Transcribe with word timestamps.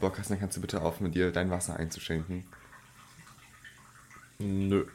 Bock 0.00 0.18
hast, 0.18 0.30
dann 0.30 0.40
kannst 0.40 0.56
du 0.56 0.60
bitte 0.60 0.80
aufhören, 0.82 1.12
dir 1.12 1.30
dein 1.30 1.50
Wasser 1.50 1.76
einzuschenken. 1.76 2.44
Nö. 4.38 4.86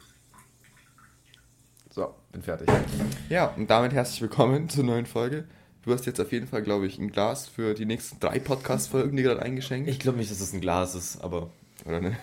So, 1.90 2.14
bin 2.32 2.42
fertig. 2.42 2.68
Ja, 3.30 3.46
und 3.56 3.70
damit 3.70 3.92
herzlich 3.92 4.20
willkommen 4.20 4.68
zur 4.68 4.84
neuen 4.84 5.06
Folge. 5.06 5.44
Du 5.82 5.92
hast 5.92 6.04
jetzt 6.04 6.20
auf 6.20 6.32
jeden 6.32 6.48
Fall, 6.48 6.62
glaube 6.62 6.86
ich, 6.86 6.98
ein 6.98 7.12
Glas 7.12 7.46
für 7.46 7.74
die 7.74 7.86
nächsten 7.86 8.18
drei 8.18 8.40
Podcast-Folgen, 8.40 9.16
die 9.16 9.22
gerade 9.22 9.40
eingeschenkt. 9.40 9.88
Ich 9.88 10.00
glaube 10.00 10.18
nicht, 10.18 10.30
dass 10.30 10.40
es 10.40 10.52
ein 10.52 10.60
Glas 10.60 10.96
ist, 10.96 11.20
aber 11.22 11.50
Oder 11.84 11.96
eine, 11.98 12.16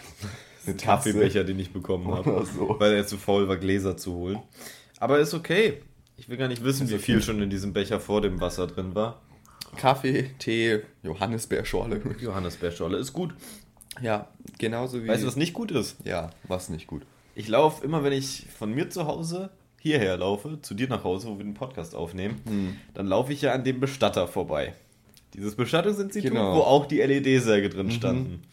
ein 0.68 0.78
Kaffeebecher, 0.78 1.46
den 1.46 1.58
ich 1.60 1.72
bekommen 1.72 2.14
habe, 2.14 2.46
so. 2.46 2.76
weil 2.80 2.94
er 2.94 3.08
zu 3.08 3.18
faul 3.18 3.48
war, 3.48 3.56
Gläser 3.58 3.96
zu 3.96 4.14
holen. 4.14 4.40
Aber 5.00 5.20
ist 5.20 5.34
okay. 5.34 5.82
Ich 6.18 6.28
will 6.30 6.38
gar 6.38 6.50
nicht 6.50 6.64
wissen, 6.64 6.84
Ist 6.84 6.92
wie 6.92 6.96
okay. 6.96 7.04
viel 7.04 7.22
schon 7.22 7.42
in 7.42 7.50
diesem 7.50 7.72
Becher 7.74 8.00
vor 8.00 8.22
dem 8.22 8.40
Wasser 8.42 8.68
drin 8.68 8.94
war. 8.94 9.22
Kaffee, 9.78 10.32
Tee, 10.40 10.80
Johannisbeerschorle. 11.04 12.02
Johannisbeerschorle 12.20 12.98
ist 12.98 13.14
gut. 13.14 13.34
Ja, 14.02 14.28
genauso 14.58 15.04
wie. 15.04 15.08
Weißt 15.08 15.24
du, 15.24 15.28
was 15.28 15.36
nicht 15.36 15.54
gut 15.54 15.72
ist? 15.72 15.98
Ja, 16.06 16.32
was 16.48 16.70
nicht 16.70 16.88
gut. 16.88 17.04
Ich 17.36 17.48
laufe 17.48 17.84
immer, 17.86 18.04
wenn 18.04 18.14
ich 18.14 18.46
von 18.58 18.74
mir 18.74 18.90
zu 18.90 19.06
Hause 19.08 19.50
hierher 19.80 20.18
laufe, 20.18 20.60
zu 20.62 20.74
dir 20.74 20.88
nach 20.88 21.04
Hause, 21.04 21.28
wo 21.28 21.38
wir 21.38 21.44
den 21.44 21.54
Podcast 21.56 21.94
aufnehmen, 21.96 22.42
Hm. 22.48 22.78
dann 22.94 23.08
laufe 23.08 23.34
ich 23.34 23.42
ja 23.42 23.54
an 23.54 23.64
dem 23.64 23.80
Bestatter 23.80 24.28
vorbei. 24.28 24.74
Dieses 25.34 25.56
Bestattungsinstitut, 25.56 26.32
Genau. 26.32 26.56
wo 26.56 26.60
auch 26.62 26.86
die 26.86 27.02
LED-Säge 27.02 27.70
drin 27.70 27.88
Mhm. 27.88 27.92
standen. 27.92 28.44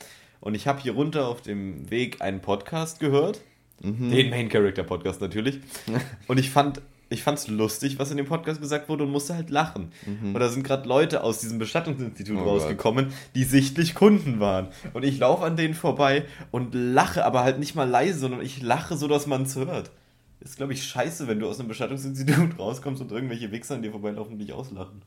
Und 0.40 0.54
ich 0.54 0.66
habe 0.66 0.80
hier 0.80 0.92
runter 0.92 1.28
auf 1.28 1.42
dem 1.42 1.90
Weg 1.90 2.20
einen 2.22 2.40
Podcast 2.40 2.98
gehört. 3.00 3.42
Mhm. 3.82 4.10
Den 4.10 4.30
Main 4.30 4.48
Character 4.48 4.82
Podcast 4.82 5.20
natürlich. 5.20 5.60
Und 6.28 6.38
ich 6.38 6.50
fand 6.50 6.80
ich 7.10 7.22
fand's 7.24 7.48
lustig, 7.48 7.98
was 7.98 8.10
in 8.12 8.16
dem 8.16 8.26
Podcast 8.26 8.60
gesagt 8.60 8.88
wurde 8.88 9.04
und 9.04 9.10
musste 9.10 9.34
halt 9.34 9.50
lachen. 9.50 9.92
Und 10.22 10.34
da 10.34 10.48
sind 10.48 10.62
gerade 10.62 10.88
Leute 10.88 11.22
aus 11.24 11.40
diesem 11.40 11.58
Bestattungsinstitut 11.58 12.36
Mhm. 12.36 12.42
Oh 12.42 12.50
rausgekommen, 12.50 13.12
die 13.34 13.44
sichtlich 13.44 13.94
Kunden 13.94 14.38
waren. 14.38 14.68
Und 14.94 15.04
ich 15.04 15.18
laufe 15.18 15.44
an 15.44 15.56
denen 15.56 15.74
vorbei 15.74 16.24
und 16.52 16.72
lache, 16.72 17.24
aber 17.24 17.42
halt 17.42 17.58
nicht 17.58 17.74
mal 17.74 17.88
leise, 17.88 18.20
sondern 18.20 18.40
ich 18.40 18.62
lache 18.62 18.96
so, 18.96 19.08
dass 19.08 19.26
man 19.26 19.42
es 19.42 19.56
hört. 19.56 19.90
Ist, 20.38 20.56
glaube 20.56 20.72
ich, 20.72 20.84
scheiße, 20.84 21.26
wenn 21.26 21.40
du 21.40 21.48
aus 21.48 21.58
einem 21.58 21.68
Bestattungsinstitut 21.68 22.56
rauskommst 22.58 23.02
und 23.02 23.10
irgendwelche 23.10 23.50
Wichser 23.50 23.74
an 23.74 23.82
dir 23.82 23.90
vorbeilaufen 23.90 24.34
und 24.34 24.38
dich 24.38 24.52
auslachen. 24.52 25.02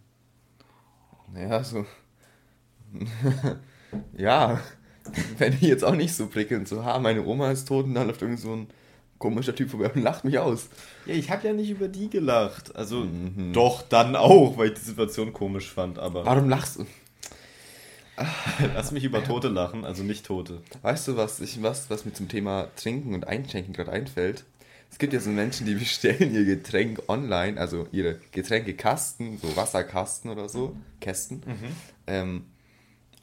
Ja, 1.36 1.64
so. 1.64 1.86
ja, 4.18 4.60
wenn 5.38 5.54
ich 5.54 5.62
jetzt 5.62 5.84
auch 5.84 5.96
nicht 5.96 6.14
so 6.14 6.28
prickelnd 6.28 6.68
so, 6.68 6.84
ha, 6.84 7.00
meine 7.00 7.26
Oma 7.26 7.52
ist 7.52 7.68
tot 7.68 7.86
und 7.86 7.96
dann 7.96 8.08
läuft 8.08 8.22
irgend 8.22 8.40
so 8.40 8.54
ein 8.54 8.68
komischer 9.24 9.56
Typ 9.56 9.70
vorbei 9.72 9.90
und 9.96 10.02
lacht 10.04 10.26
mich 10.26 10.38
aus. 10.38 10.68
Ja, 11.06 11.14
ich 11.16 11.32
habe 11.32 11.48
ja 11.48 11.54
nicht 11.54 11.70
über 11.70 11.88
die 11.88 12.10
gelacht. 12.10 12.76
Also, 12.76 13.00
Mhm. 13.06 13.54
doch, 13.54 13.82
dann 13.82 14.16
auch, 14.18 14.58
weil 14.58 14.68
ich 14.68 14.74
die 14.74 14.82
Situation 14.86 15.32
komisch 15.32 15.70
fand, 15.72 15.98
aber 15.98 16.26
Warum 16.26 16.50
lachst 16.50 16.78
du? 16.80 16.86
lass 18.76 18.92
mich 18.92 19.04
über 19.04 19.24
Tote 19.24 19.48
lachen, 19.48 19.86
also 19.86 20.04
nicht 20.04 20.26
Tote. 20.26 20.62
Weißt 20.82 21.08
du, 21.08 21.18
was, 21.18 21.40
ich, 21.40 21.64
was, 21.64 21.90
was 21.90 22.06
mir 22.06 22.14
zum 22.14 22.28
Thema 22.28 22.68
Trinken 22.76 23.14
und 23.16 23.28
Einschenken 23.28 23.74
gerade 23.74 23.92
einfällt? 23.92 24.44
Es 24.92 25.00
gibt 25.00 25.14
ja 25.14 25.20
so 25.20 25.30
Menschen, 25.32 25.66
die 25.66 25.74
bestellen 25.84 26.34
ihr 26.36 26.46
Getränk 26.46 27.02
online, 27.08 27.60
also 27.60 27.88
ihre 27.92 28.20
Getränkekasten, 28.32 29.40
so 29.40 29.56
Wasserkasten 29.56 30.30
oder 30.30 30.48
so, 30.50 30.76
Kästen, 31.02 31.42
ähm, 32.06 32.44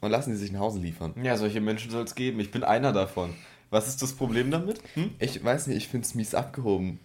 und 0.01 0.09
lassen 0.09 0.31
sie 0.33 0.39
sich 0.39 0.51
nach 0.51 0.61
Hause 0.61 0.79
liefern. 0.79 1.13
Ja, 1.23 1.37
solche 1.37 1.61
Menschen 1.61 1.91
soll 1.91 2.03
es 2.03 2.15
geben. 2.15 2.39
Ich 2.39 2.49
bin 2.51 2.63
einer 2.63 2.91
davon. 2.91 3.35
Was 3.71 3.87
ist 3.87 4.01
das 4.01 4.13
Problem 4.13 4.51
damit? 4.51 4.79
Hm? 4.93 5.11
Ich 5.19 5.43
weiß 5.43 5.67
nicht, 5.67 5.77
ich 5.77 5.87
finde 5.87 6.05
es 6.05 6.13
mies 6.13 6.35
abgehoben. 6.35 6.99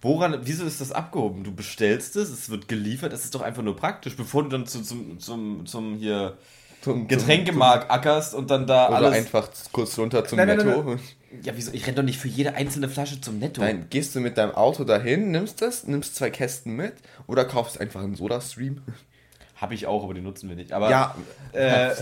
Woran, 0.00 0.38
wieso 0.44 0.64
ist 0.64 0.80
das 0.80 0.92
abgehoben? 0.92 1.42
Du 1.44 1.52
bestellst 1.54 2.14
es, 2.16 2.30
es 2.30 2.48
wird 2.48 2.68
geliefert, 2.68 3.12
es 3.12 3.24
ist 3.24 3.34
doch 3.34 3.40
einfach 3.42 3.62
nur 3.62 3.76
praktisch, 3.76 4.16
bevor 4.16 4.44
du 4.44 4.48
dann 4.50 4.66
zu, 4.66 4.82
zum, 4.82 5.18
zum, 5.18 5.66
zum 5.66 5.96
hier 5.96 6.38
Zum, 6.82 7.08
Getränkemarkt 7.08 7.90
ackerst 7.90 8.34
und 8.34 8.50
dann 8.50 8.66
da 8.68 8.88
Oder 8.88 8.96
alles. 8.98 9.14
einfach 9.14 9.48
kurz 9.72 9.98
runter 9.98 10.24
zum 10.24 10.36
Nein, 10.38 10.48
nein, 10.48 10.58
Netto. 10.58 10.82
nein, 10.84 11.00
Ja, 11.42 11.54
wieso? 11.56 11.72
Ich 11.72 11.84
renne 11.86 11.96
doch 11.96 12.02
nicht 12.04 12.18
für 12.20 12.28
jede 12.28 12.54
einzelne 12.54 12.88
Flasche 12.88 13.20
zum 13.20 13.38
Netto. 13.40 13.62
Nein, 13.62 13.86
gehst 13.90 14.14
du 14.14 14.20
mit 14.20 14.38
deinem 14.38 14.52
Auto 14.52 14.84
dahin, 14.84 15.32
nimmst 15.32 15.60
das, 15.62 15.84
nimmst 15.88 16.14
zwei 16.14 16.30
Kästen 16.30 16.76
mit 16.76 16.94
oder 17.26 17.44
kaufst 17.44 17.80
einfach 17.80 18.02
einen 18.02 18.14
Soda-Stream? 18.14 18.82
Habe 19.64 19.72
ich 19.74 19.86
auch, 19.86 20.04
aber 20.04 20.12
die 20.12 20.20
nutzen 20.20 20.46
wir 20.50 20.56
nicht. 20.56 20.72
Aber 20.74 20.90
Ja, 20.90 21.14
Äh, 21.54 21.94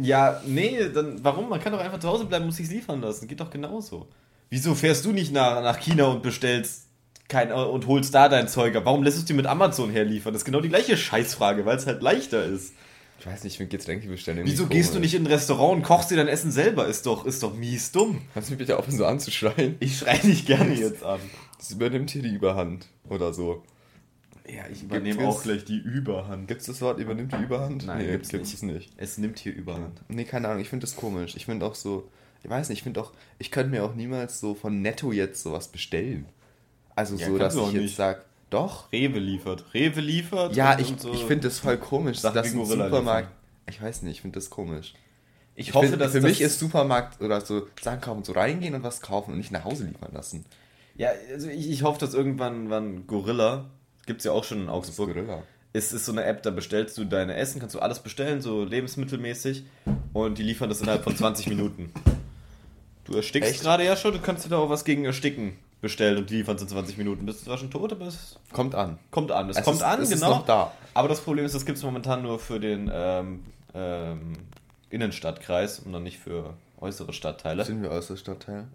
ja, 0.00 0.40
nee, 0.46 0.88
dann 0.88 1.22
warum? 1.22 1.50
Man 1.50 1.60
kann 1.60 1.70
doch 1.70 1.78
einfach 1.80 1.98
zu 2.00 2.08
Hause 2.08 2.24
bleiben, 2.24 2.46
muss 2.46 2.56
sich's 2.56 2.70
liefern 2.70 3.02
lassen. 3.02 3.28
Geht 3.28 3.40
doch 3.40 3.50
genauso. 3.50 4.08
Wieso 4.48 4.74
fährst 4.74 5.04
du 5.04 5.12
nicht 5.12 5.30
nach, 5.30 5.62
nach 5.62 5.78
China 5.78 6.06
und 6.06 6.22
bestellst 6.22 6.86
kein, 7.28 7.52
und 7.52 7.86
holst 7.86 8.14
da 8.14 8.30
dein 8.30 8.48
Zeug 8.48 8.74
ab? 8.74 8.86
Warum 8.86 9.02
lässt 9.02 9.18
du 9.18 9.20
es 9.20 9.26
dir 9.26 9.34
mit 9.34 9.46
Amazon 9.46 9.90
herliefern? 9.90 10.32
Das 10.32 10.40
ist 10.40 10.46
genau 10.46 10.62
die 10.62 10.70
gleiche 10.70 10.96
Scheißfrage, 10.96 11.66
weil 11.66 11.76
es 11.76 11.86
halt 11.86 12.00
leichter 12.02 12.42
ist. 12.42 12.72
ich 13.18 13.26
weiß 13.26 13.44
nicht, 13.44 13.52
ich 13.52 13.58
finde 13.58 13.76
Getränke 13.76 14.08
bestellen. 14.08 14.40
Wieso 14.44 14.62
irgendwie 14.62 14.78
gehst 14.78 14.94
du 14.94 14.98
nicht 14.98 15.12
in 15.14 15.24
ein 15.24 15.26
Restaurant 15.26 15.74
und 15.76 15.82
kochst 15.82 16.10
dir 16.10 16.16
dein 16.16 16.28
Essen 16.28 16.50
selber? 16.50 16.86
Ist 16.86 17.04
doch, 17.04 17.26
ist 17.26 17.42
doch 17.42 17.52
mies 17.54 17.92
dumm. 17.92 18.22
Kannst 18.32 18.48
du 18.48 18.54
mich 18.54 18.58
bitte 18.60 18.78
aufhören, 18.78 18.96
so 18.96 19.04
anzuschreien? 19.04 19.76
Ich 19.80 19.98
schrei 19.98 20.16
dich 20.16 20.46
gerne 20.46 20.72
jetzt 20.72 21.04
an. 21.04 21.20
Das 21.58 21.70
übernimmt 21.70 22.08
hier 22.10 22.22
die 22.22 22.34
Überhand 22.34 22.86
oder 23.10 23.34
so. 23.34 23.62
Ja, 24.54 24.64
ich 24.70 24.82
übernehme 24.82 25.26
auch 25.28 25.42
gleich 25.42 25.64
die 25.64 25.78
Überhand. 25.78 26.48
Gibt 26.48 26.60
es 26.62 26.66
das 26.66 26.80
Wort 26.80 26.98
übernimmt 26.98 27.32
die 27.32 27.42
Überhand? 27.42 27.86
Nein, 27.86 27.98
nee, 27.98 28.10
gibt's 28.12 28.32
es 28.32 28.62
nicht. 28.62 28.92
Es 28.96 29.18
nimmt 29.18 29.38
hier 29.38 29.54
Überhand. 29.54 30.00
Nee, 30.08 30.24
keine 30.24 30.48
Ahnung, 30.48 30.60
ich 30.60 30.68
finde 30.68 30.86
das 30.86 30.96
komisch. 30.96 31.36
Ich 31.36 31.46
finde 31.46 31.66
auch 31.66 31.74
so, 31.74 32.08
ich 32.42 32.50
weiß 32.50 32.68
nicht, 32.68 32.78
ich 32.78 32.82
finde 32.82 33.00
auch, 33.00 33.12
ich 33.38 33.50
könnte 33.50 33.70
mir 33.70 33.84
auch 33.84 33.94
niemals 33.94 34.40
so 34.40 34.54
von 34.54 34.82
Netto 34.82 35.12
jetzt 35.12 35.42
sowas 35.42 35.68
bestellen. 35.68 36.26
Also 36.96 37.16
Ja, 37.16 37.26
so, 37.26 37.38
dass 37.38 37.54
ich 37.54 37.72
jetzt 37.72 37.74
nicht. 37.74 37.96
sage, 37.96 38.22
doch. 38.50 38.90
Rewe 38.92 39.18
liefert. 39.20 39.64
Rewe 39.74 40.00
liefert. 40.00 40.56
Ja, 40.56 40.78
ich, 40.78 40.92
so. 40.98 41.12
ich 41.12 41.24
finde 41.24 41.48
das 41.48 41.60
voll 41.60 41.76
komisch, 41.78 42.20
dass 42.20 42.36
ein 42.36 42.64
Supermarkt, 42.64 43.30
ich 43.68 43.80
weiß 43.80 44.02
nicht, 44.02 44.16
ich 44.16 44.20
finde 44.22 44.38
das 44.38 44.50
komisch. 44.50 44.94
Ich 45.54 45.68
Ich 45.68 45.74
hoffe, 45.74 45.88
find, 45.88 46.00
dass 46.00 46.12
für 46.12 46.20
das 46.20 46.30
mich 46.30 46.40
ist 46.40 46.58
Supermarkt 46.58 47.20
oder 47.20 47.40
so 47.40 47.66
Sachen 47.80 48.00
kaufen, 48.00 48.24
so 48.24 48.32
reingehen 48.32 48.74
und 48.74 48.82
was 48.82 49.00
kaufen 49.00 49.32
und 49.32 49.38
nicht 49.38 49.52
nach 49.52 49.64
Hause 49.64 49.84
liefern 49.84 50.12
lassen. 50.12 50.44
Ja, 50.96 51.10
also 51.32 51.48
ich, 51.48 51.70
ich 51.70 51.82
hoffe, 51.82 52.00
dass 52.00 52.14
irgendwann 52.14 52.70
wann 52.70 53.06
Gorilla, 53.06 53.70
gibt's 54.10 54.24
ja 54.24 54.32
auch 54.32 54.42
schon 54.42 54.62
in 54.62 54.68
Augsburg, 54.68 55.14
Gorilla. 55.14 55.44
es 55.72 55.92
ist 55.92 56.04
so 56.04 56.10
eine 56.10 56.24
App, 56.24 56.42
da 56.42 56.50
bestellst 56.50 56.98
du 56.98 57.04
deine 57.04 57.34
Essen, 57.36 57.60
kannst 57.60 57.76
du 57.76 57.78
alles 57.78 58.00
bestellen, 58.00 58.40
so 58.42 58.64
lebensmittelmäßig, 58.64 59.62
und 60.12 60.36
die 60.38 60.42
liefern 60.42 60.68
das 60.68 60.80
innerhalb 60.80 61.04
von 61.04 61.16
20 61.16 61.46
Minuten. 61.46 61.92
Du 63.04 63.14
erstickst 63.14 63.62
gerade 63.62 63.84
ja 63.84 63.94
schon, 63.96 64.12
du 64.12 64.18
kannst 64.18 64.44
dir 64.44 64.48
da 64.50 64.58
auch 64.58 64.68
was 64.68 64.84
gegen 64.84 65.04
Ersticken 65.04 65.56
bestellen 65.80 66.18
und 66.18 66.28
die 66.28 66.38
liefern 66.38 66.56
es 66.56 66.62
in 66.62 66.68
20 66.68 66.98
Minuten. 66.98 67.24
Bist 67.24 67.40
du 67.42 67.44
zwar 67.46 67.56
schon 67.58 67.70
tot, 67.70 67.92
aber 67.92 68.06
es 68.06 68.36
Kommt 68.52 68.74
an. 68.74 68.98
kommt 69.12 69.30
an. 69.32 69.48
Es, 69.48 69.56
Es 69.58 69.64
kommt 69.64 69.76
ist- 69.78 69.82
an, 69.84 70.02
es 70.02 70.10
ist 70.10 70.20
genau. 70.20 70.36
noch 70.38 70.46
da. 70.46 70.72
Aber 70.94 71.06
das 71.08 71.20
Problem 71.20 71.44
ist, 71.44 71.54
das 71.54 71.64
gibt 71.64 71.78
es 71.78 71.84
momentan 71.84 72.22
nur 72.22 72.38
für 72.40 72.58
den 72.60 72.90
ähm, 72.92 73.44
ähm, 73.74 74.32
Innenstadtkreis 74.90 75.78
und 75.80 75.92
noch 75.92 76.00
nicht 76.00 76.18
für 76.18 76.54
äußere 76.80 77.12
Stadtteile. 77.12 77.64
Sind 77.64 77.82
wir 77.82 77.90
aus 77.92 78.08
der 78.08 78.16
Stadtteil? 78.16 78.66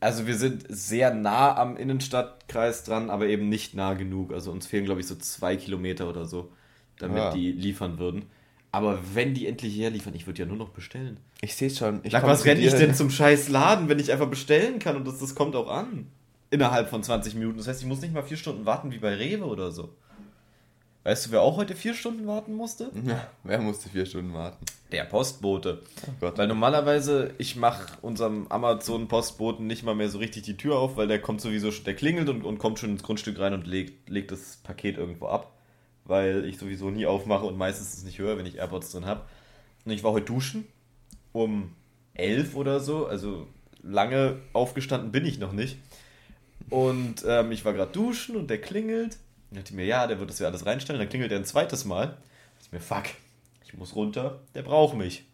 Also 0.00 0.26
wir 0.26 0.36
sind 0.36 0.64
sehr 0.68 1.12
nah 1.14 1.56
am 1.56 1.76
Innenstadtkreis 1.76 2.84
dran, 2.84 3.10
aber 3.10 3.26
eben 3.26 3.48
nicht 3.48 3.74
nah 3.74 3.94
genug. 3.94 4.32
Also 4.32 4.50
uns 4.50 4.66
fehlen, 4.66 4.84
glaube 4.84 5.00
ich, 5.00 5.06
so 5.06 5.14
zwei 5.16 5.56
Kilometer 5.56 6.08
oder 6.08 6.24
so, 6.24 6.50
damit 6.98 7.18
Ja. 7.18 7.30
die 7.32 7.52
liefern 7.52 7.98
würden. 7.98 8.24
Aber 8.70 8.98
wenn 9.14 9.32
die 9.34 9.46
endlich 9.46 9.76
herliefern, 9.78 10.14
ich 10.14 10.26
würde 10.26 10.40
ja 10.40 10.46
nur 10.46 10.56
noch 10.56 10.68
bestellen. 10.70 11.18
Ich 11.40 11.54
sehe 11.56 11.70
schon. 11.70 12.00
Ich 12.02 12.12
Sag, 12.12 12.22
was 12.24 12.44
renne 12.44 12.60
ich 12.60 12.72
denn 12.74 12.94
zum 12.94 13.08
scheiß 13.18 13.48
Laden, 13.48 13.88
wenn 13.88 13.98
ich 13.98 14.12
einfach 14.12 14.28
bestellen 14.28 14.78
kann 14.78 14.96
und 14.96 15.06
das, 15.06 15.18
das 15.18 15.34
kommt 15.34 15.56
auch 15.56 15.70
an? 15.70 16.06
Innerhalb 16.50 16.88
von 16.88 17.02
20 17.02 17.34
Minuten. 17.34 17.58
Das 17.58 17.68
heißt, 17.68 17.80
ich 17.82 17.86
muss 17.88 18.00
nicht 18.00 18.12
mal 18.14 18.22
vier 18.22 18.36
Stunden 18.36 18.66
warten 18.66 18.90
wie 18.92 18.98
bei 18.98 19.14
Rewe 19.14 19.44
oder 19.44 19.70
so. 19.70 19.90
Weißt 21.08 21.24
du, 21.24 21.30
wer 21.30 21.40
auch 21.40 21.56
heute 21.56 21.74
vier 21.74 21.94
Stunden 21.94 22.26
warten 22.26 22.52
musste? 22.52 22.90
Ja, 23.06 23.28
wer 23.42 23.62
musste 23.62 23.88
vier 23.88 24.04
Stunden 24.04 24.34
warten? 24.34 24.62
Der 24.92 25.04
Postbote. 25.04 25.80
Oh 26.06 26.10
Gott. 26.20 26.36
Weil 26.36 26.48
normalerweise, 26.48 27.32
ich 27.38 27.56
mache 27.56 27.96
unserem 28.02 28.46
Amazon-Postboten 28.48 29.66
nicht 29.66 29.84
mal 29.84 29.94
mehr 29.94 30.10
so 30.10 30.18
richtig 30.18 30.42
die 30.42 30.58
Tür 30.58 30.76
auf, 30.76 30.98
weil 30.98 31.08
der 31.08 31.18
kommt 31.18 31.40
sowieso, 31.40 31.70
der 31.70 31.96
klingelt 31.96 32.28
und, 32.28 32.44
und 32.44 32.58
kommt 32.58 32.78
schon 32.78 32.90
ins 32.90 33.02
Grundstück 33.02 33.38
rein 33.38 33.54
und 33.54 33.66
legt, 33.66 34.10
legt 34.10 34.32
das 34.32 34.58
Paket 34.58 34.98
irgendwo 34.98 35.28
ab. 35.28 35.54
Weil 36.04 36.44
ich 36.44 36.58
sowieso 36.58 36.90
nie 36.90 37.06
aufmache 37.06 37.46
und 37.46 37.56
meistens 37.56 37.94
es 37.94 38.04
nicht 38.04 38.18
höre, 38.18 38.36
wenn 38.36 38.44
ich 38.44 38.58
AirPods 38.58 38.92
drin 38.92 39.06
habe. 39.06 39.22
Und 39.86 39.92
ich 39.92 40.04
war 40.04 40.12
heute 40.12 40.26
duschen 40.26 40.66
um 41.32 41.74
elf 42.12 42.54
oder 42.54 42.80
so, 42.80 43.06
also 43.06 43.46
lange 43.82 44.40
aufgestanden 44.52 45.10
bin 45.10 45.24
ich 45.24 45.38
noch 45.38 45.52
nicht. 45.52 45.78
Und 46.68 47.24
ähm, 47.26 47.50
ich 47.50 47.64
war 47.64 47.72
gerade 47.72 47.92
duschen 47.92 48.36
und 48.36 48.50
der 48.50 48.60
klingelt. 48.60 49.16
Und 49.50 49.58
dachte 49.58 49.70
ich 49.70 49.76
mir, 49.76 49.86
ja, 49.86 50.06
der 50.06 50.18
wird 50.20 50.30
das 50.30 50.38
ja 50.38 50.48
alles 50.48 50.66
reinstellen. 50.66 51.00
Dann 51.00 51.08
klingelt 51.08 51.32
er 51.32 51.38
ein 51.38 51.44
zweites 51.44 51.84
Mal. 51.84 52.06
Da 52.06 52.12
dachte 52.12 52.64
ich 52.64 52.72
mir, 52.72 52.80
fuck, 52.80 53.04
ich 53.64 53.74
muss 53.74 53.94
runter, 53.94 54.40
der 54.54 54.62
braucht 54.62 54.96
mich. 54.96 55.24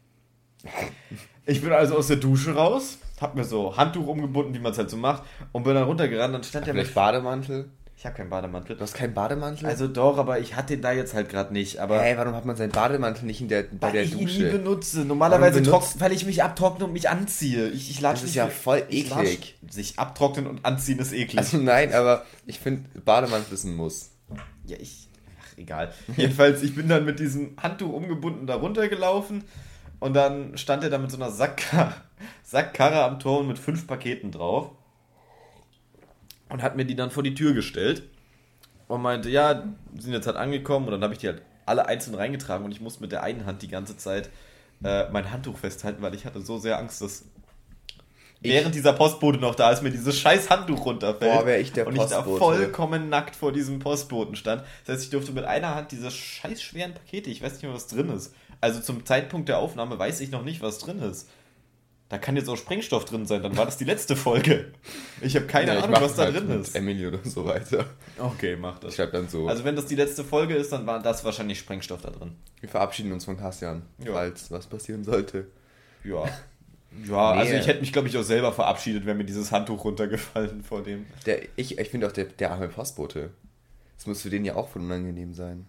Ich 1.46 1.61
bin 1.61 1.72
also 1.72 1.96
aus 1.96 2.06
der 2.06 2.16
Dusche 2.16 2.55
raus, 2.55 2.99
hab 3.20 3.34
mir 3.34 3.44
so 3.44 3.76
Handtuch 3.76 4.06
umgebunden, 4.06 4.55
wie 4.55 4.58
man 4.58 4.72
es 4.72 4.78
halt 4.78 4.88
so 4.88 4.96
macht, 4.96 5.22
und 5.52 5.64
bin 5.64 5.75
dann 5.75 5.84
runtergerannt. 5.84 6.34
Dann 6.34 6.43
stand 6.43 6.66
der 6.66 6.75
mit. 6.75 6.84
Vielleicht 6.84 6.94
Bademantel? 6.94 7.70
Ich 8.05 8.06
habe 8.06 8.19
keinen 8.19 8.29
Bademantel. 8.29 8.77
Du 8.77 8.83
hast 8.83 8.93
keinen 8.93 9.15
Bademantel? 9.15 9.65
Also 9.67 9.89
doch, 9.89 10.19
aber 10.19 10.39
ich 10.39 10.55
hatte 10.56 10.75
den 10.75 10.83
da 10.83 10.93
jetzt 10.93 11.15
halt 11.15 11.31
gerade 11.31 11.55
nicht. 11.55 11.79
Aber 11.79 12.03
hey, 12.03 12.19
warum 12.19 12.35
hat 12.35 12.45
man 12.45 12.55
seinen 12.55 12.71
Bademantel 12.71 13.25
nicht 13.25 13.41
in 13.41 13.49
der, 13.49 13.62
bei 13.62 13.87
weil 13.87 13.93
der 13.93 14.03
ich 14.03 14.12
ihn 14.12 14.19
nie 14.19 14.25
Dusche? 14.27 14.51
benutze. 14.51 15.05
Normalerweise 15.06 15.61
benutzt- 15.62 15.71
trocknen, 15.71 16.01
weil 16.03 16.12
ich 16.12 16.27
mich 16.27 16.43
abtrockne 16.43 16.85
und 16.85 16.93
mich 16.93 17.09
anziehe. 17.09 17.71
Ich, 17.71 17.89
ich 17.91 18.01
Das 18.01 18.23
ist 18.23 18.35
ja 18.35 18.49
voll 18.49 18.83
eklig. 18.91 19.59
Sich 19.71 19.99
abtrocknen 19.99 20.47
und 20.47 20.67
anziehen 20.67 20.99
ist 20.99 21.15
eklig. 21.15 21.39
Also 21.39 21.56
nein, 21.56 21.95
aber 21.95 22.27
ich 22.45 22.59
finde, 22.59 22.91
Bademantel 23.01 23.55
ist 23.55 23.65
ein 23.65 23.75
Muss. 23.75 24.11
Ja, 24.67 24.77
ich. 24.79 25.09
Ach, 25.41 25.56
egal. 25.59 25.91
Jedenfalls, 26.19 26.62
ich 26.62 26.75
bin 26.75 26.89
dann 26.91 27.06
mit 27.06 27.19
diesem 27.21 27.56
Handtuch 27.56 27.91
umgebunden 27.91 28.47
da 28.47 28.56
runtergelaufen 28.56 29.45
Und 30.01 30.12
dann 30.12 30.59
stand 30.59 30.85
er 30.85 30.91
da 30.91 30.99
mit 30.99 31.11
so 31.11 31.17
einer 31.17 31.31
Sackkarre, 31.31 31.95
Sackkarre 32.43 33.03
am 33.03 33.19
Tor 33.19 33.41
und 33.41 33.49
mit 33.49 33.59
fünf 33.59 33.87
Paketen 33.87 34.31
drauf. 34.31 34.73
Und 36.49 36.62
hat 36.62 36.76
mir 36.76 36.85
die 36.85 36.96
dann 36.96 37.11
vor 37.11 37.23
die 37.23 37.35
Tür 37.35 37.55
gestellt. 37.55 38.02
Und 38.87 39.02
meinte, 39.02 39.31
ja, 39.31 39.64
sind 39.99 40.12
jetzt 40.12 40.26
halt 40.26 40.37
angekommen. 40.37 40.87
Und 40.87 40.93
dann 40.93 41.02
habe 41.02 41.14
ich 41.14 41.19
die 41.19 41.29
halt 41.29 41.43
alle 41.67 41.87
einzeln 41.87 42.14
reingetragen. 42.14 42.64
Und 42.64 42.73
ich 42.73 42.81
musste 42.81 43.00
mit 43.00 43.12
der 43.12 43.23
einen 43.23 43.46
Hand 43.46 43.62
die 43.62 43.69
ganze 43.69 43.96
Zeit 43.96 44.31
äh, 44.82 45.08
mein 45.11 45.31
Handtuch 45.31 45.58
festhalten, 45.58 46.02
weil 46.02 46.14
ich 46.14 46.26
hatte 46.26 46.41
so 46.41 46.58
sehr 46.58 46.79
Angst, 46.79 47.00
dass 47.00 47.25
während 48.41 48.75
dieser 48.75 48.93
Postbote 48.93 49.38
noch 49.38 49.55
da 49.55 49.70
ist, 49.70 49.82
mir 49.82 49.91
dieses 49.91 50.19
scheiß 50.19 50.50
Handtuch 50.50 50.85
runterfällt. 50.85 51.32
Boah, 51.32 51.46
wär 51.46 51.61
ich 51.61 51.73
der 51.73 51.87
und 51.87 51.94
ich 51.96 52.02
da 52.02 52.23
Postbote. 52.23 52.38
vollkommen 52.38 53.08
nackt 53.08 53.35
vor 53.35 53.52
diesem 53.52 53.79
Postboten 53.79 54.37
stand. 54.37 54.62
Das 54.85 54.96
heißt, 54.96 55.05
ich 55.05 55.11
durfte 55.11 55.32
mit 55.32 55.44
einer 55.44 55.75
Hand 55.75 55.93
diese 55.93 56.11
scheiß 56.11 56.62
schweren 56.62 56.94
Pakete, 56.94 57.31
ich 57.31 57.43
weiß 57.43 57.55
nicht 57.55 57.62
mehr, 57.62 57.75
was 57.75 57.87
drin 57.87 58.11
ist. 58.11 58.35
Also 58.61 58.81
zum 58.81 59.05
Zeitpunkt 59.05 59.49
der 59.49 59.58
Aufnahme 59.58 59.99
weiß 59.99 60.20
ich 60.20 60.31
noch 60.31 60.44
nicht, 60.44 60.61
was 60.61 60.79
drin 60.79 61.00
ist. 61.00 61.29
Da 62.11 62.19
kann 62.19 62.37
jetzt 62.37 62.49
auch 62.49 62.56
Sprengstoff 62.56 63.06
drin 63.06 63.25
sein, 63.27 63.43
dann 63.43 63.56
war 63.56 63.65
das 63.65 63.79
die 63.79 63.85
letzte 63.85 64.15
Folge. 64.15 64.73
Ich 65.23 65.35
habe 65.37 65.47
keine 65.47 65.73
Ja, 65.73 65.79
ich 65.79 65.85
Ahnung, 65.85 66.01
was 66.03 66.15
da 66.15 66.25
halt 66.25 66.37
drin 66.37 66.61
ist. 66.61 66.77
Emily 66.77 67.06
oder 67.06 67.19
so 67.25 67.45
weiter. 67.47 67.87
Okay, 68.19 68.56
mach 68.56 68.75
Ich 68.75 68.81
das. 68.81 68.95
schreibe 68.97 69.12
dann 69.12 69.29
so. 69.29 69.49
Also 69.49 69.65
wenn 69.65 69.75
das 69.75 69.87
die 69.87 69.95
letzte 69.97 70.23
Folge 70.23 70.55
ist, 70.55 70.71
dann 70.71 70.87
war 70.87 71.01
das 71.03 71.25
wahrscheinlich 71.25 71.59
Sprengstoff 71.59 72.03
da 72.03 72.11
drin. 72.11 72.37
wir 72.61 72.69
verabschieden 72.69 73.11
uns 73.12 73.25
von 73.25 73.37
Kassian, 73.39 73.83
Ja. 74.05 74.12
falls 74.12 74.51
was 74.51 74.67
passieren 74.67 75.03
sollte. 75.03 75.47
Ja. 76.05 76.25
Ja, 76.25 76.29
Nee. 77.35 77.41
also 77.41 77.55
ich 77.55 77.67
hätte 77.67 77.81
mich, 77.81 77.93
glaube 77.93 78.06
ich, 78.09 78.17
auch 78.17 78.23
selber 78.23 78.53
verabschiedet, 78.53 79.06
wäre 79.06 79.17
mir 79.17 79.25
dieses 79.25 79.51
Handtuch 79.51 79.83
runtergefallen 79.85 80.62
vor 80.62 80.83
dem. 80.83 81.06
Der, 81.27 81.41
ich 81.56 81.79
ich 81.79 81.89
finde 81.89 82.06
auch 82.06 82.12
der, 82.12 82.27
der 82.27 82.53
arme 82.53 82.69
Postbote. 82.69 83.31
Das 83.97 84.06
muss 84.06 84.23
für 84.23 84.31
den 84.31 84.45
ja 84.45 84.55
auch 84.56 84.69
voll 84.69 84.83
unangenehm 84.83 85.33
sein. 85.35 85.67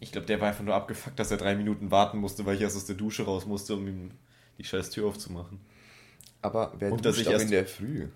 Ich 0.00 0.12
glaube, 0.12 0.26
der 0.26 0.40
war 0.40 0.48
einfach 0.48 0.64
nur 0.64 0.74
abgefuckt, 0.74 1.18
dass 1.18 1.30
er 1.30 1.38
drei 1.38 1.54
Minuten 1.56 1.90
warten 1.90 2.18
musste, 2.18 2.44
weil 2.44 2.56
ich 2.56 2.60
erst 2.62 2.76
aus 2.76 2.84
der 2.86 2.96
Dusche 2.96 3.24
raus 3.24 3.46
musste, 3.46 3.74
um 3.74 3.86
ihm 3.88 4.10
die 4.58 4.64
scheiß 4.64 4.90
Tür 4.90 5.06
aufzumachen. 5.08 5.60
Aber 6.40 6.72
wer 6.78 6.92
Und 6.92 7.04
dass 7.04 7.14
duscht 7.16 7.22
ich 7.22 7.28
auch 7.28 7.32
erst- 7.32 7.44
in 7.46 7.50
der 7.50 7.66
Früh? 7.66 8.08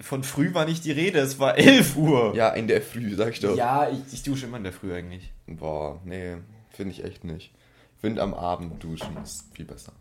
Von 0.00 0.22
früh 0.22 0.54
war 0.54 0.64
nicht 0.64 0.84
die 0.84 0.92
Rede, 0.92 1.18
es 1.18 1.40
war 1.40 1.58
11 1.58 1.96
Uhr. 1.96 2.32
Ja, 2.36 2.50
in 2.50 2.68
der 2.68 2.80
Früh, 2.80 3.14
sag 3.16 3.32
ich 3.32 3.40
doch. 3.40 3.56
Ja, 3.56 3.90
ich, 3.90 3.98
ich 4.12 4.22
dusche 4.22 4.46
immer 4.46 4.56
in 4.58 4.62
der 4.62 4.72
Früh 4.72 4.94
eigentlich. 4.94 5.32
Boah, 5.48 6.00
nee, 6.04 6.36
finde 6.70 6.92
ich 6.92 7.02
echt 7.02 7.24
nicht. 7.24 7.52
Ich 7.96 8.00
finde 8.00 8.22
am 8.22 8.32
Abend 8.32 8.80
duschen 8.82 9.16
ist 9.24 9.44
viel 9.54 9.64
besser. 9.64 9.92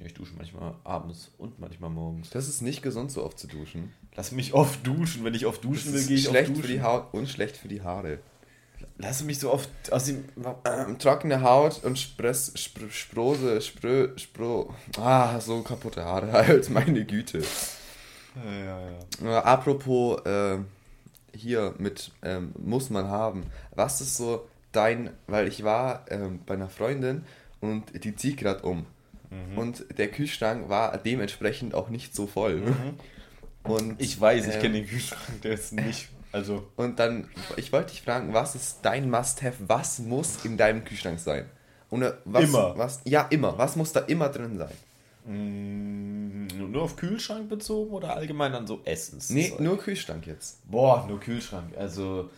Ja, 0.00 0.06
ich 0.06 0.14
dusche 0.14 0.32
manchmal 0.36 0.74
abends 0.82 1.30
und 1.38 1.60
manchmal 1.60 1.90
morgens. 1.90 2.30
Das 2.30 2.48
ist 2.48 2.60
nicht 2.60 2.82
gesund, 2.82 3.12
so 3.12 3.24
oft 3.24 3.38
zu 3.38 3.46
duschen. 3.46 3.92
Lass 4.16 4.32
mich 4.32 4.52
oft 4.52 4.84
duschen. 4.84 5.22
Wenn 5.24 5.34
ich 5.34 5.46
oft 5.46 5.62
duschen 5.62 5.92
will, 5.94 6.04
gehe 6.04 6.16
ich 6.16 6.26
oft 6.26 6.32
schlecht 6.32 6.50
duschen. 6.50 6.62
für 6.62 6.68
die 6.68 6.82
Haut 6.82 7.14
und 7.14 7.28
schlecht 7.28 7.56
für 7.56 7.68
die 7.68 7.82
Haare. 7.82 8.18
Lass 8.98 9.22
mich 9.22 9.38
so 9.38 9.52
oft 9.52 9.68
aus 9.90 10.04
dem... 10.04 10.24
Ähm, 10.64 10.98
trockene 10.98 11.42
Haut 11.42 11.84
und 11.84 11.98
Spress, 11.98 12.52
Spr 12.56 12.90
Sprose, 12.90 13.60
Sprö, 13.60 14.16
Spro. 14.16 14.74
Ah, 14.98 15.38
so 15.40 15.62
kaputte 15.62 16.04
Haare 16.04 16.32
halt, 16.32 16.70
meine 16.70 17.04
Güte. 17.04 17.42
Ja, 18.36 18.52
ja, 18.52 18.80
ja. 19.22 19.38
Äh, 19.38 19.42
apropos, 19.42 20.24
äh, 20.24 20.58
hier 21.34 21.74
mit 21.78 22.12
ähm, 22.22 22.52
muss 22.58 22.88
man 22.88 23.08
haben. 23.08 23.44
Was 23.74 24.00
ist 24.00 24.16
so 24.16 24.48
dein, 24.72 25.10
weil 25.26 25.48
ich 25.48 25.62
war 25.62 26.06
ähm, 26.10 26.40
bei 26.46 26.54
einer 26.54 26.70
Freundin 26.70 27.24
und 27.60 28.04
die 28.04 28.16
zieht 28.16 28.38
gerade 28.38 28.62
um. 28.62 28.86
Mhm. 29.30 29.58
Und 29.58 29.98
der 29.98 30.08
Kühlschrank 30.08 30.68
war 30.68 30.96
dementsprechend 30.96 31.74
auch 31.74 31.90
nicht 31.90 32.14
so 32.14 32.26
voll. 32.26 32.62
Und 33.66 33.88
Mhm. 33.88 33.94
Ich 33.98 34.20
weiß, 34.20 34.46
ich 34.46 34.54
ähm, 34.54 34.60
kenne 34.60 34.74
den 34.74 34.86
Kühlschrank, 34.86 35.42
der 35.42 35.52
ist 35.52 35.72
nicht... 35.72 36.08
Also, 36.36 36.68
Und 36.76 36.98
dann, 36.98 37.28
ich 37.56 37.72
wollte 37.72 37.92
dich 37.92 38.02
fragen, 38.02 38.34
was 38.34 38.54
ist 38.54 38.80
dein 38.82 39.08
Must-Have? 39.08 39.54
Was 39.68 40.00
muss 40.00 40.44
in 40.44 40.58
deinem 40.58 40.84
Kühlschrank 40.84 41.18
sein? 41.18 41.46
Und 41.88 42.02
äh, 42.02 42.12
was, 42.26 42.44
Immer. 42.44 42.76
Was, 42.76 43.00
ja, 43.04 43.22
immer. 43.30 43.56
Was 43.56 43.74
muss 43.74 43.92
da 43.92 44.00
immer 44.00 44.28
drin 44.28 44.58
sein? 44.58 44.74
mh, 45.24 46.54
nur 46.54 46.82
auf 46.82 46.96
Kühlschrank 46.96 47.48
bezogen 47.48 47.90
oder 47.90 48.14
allgemein 48.14 48.52
an 48.54 48.66
so 48.66 48.82
Essens? 48.84 49.30
Nee, 49.30 49.54
nur 49.58 49.78
Kühlschrank 49.78 50.26
jetzt. 50.26 50.58
Boah, 50.70 51.06
nur 51.08 51.20
Kühlschrank. 51.20 51.74
Also, 51.78 52.28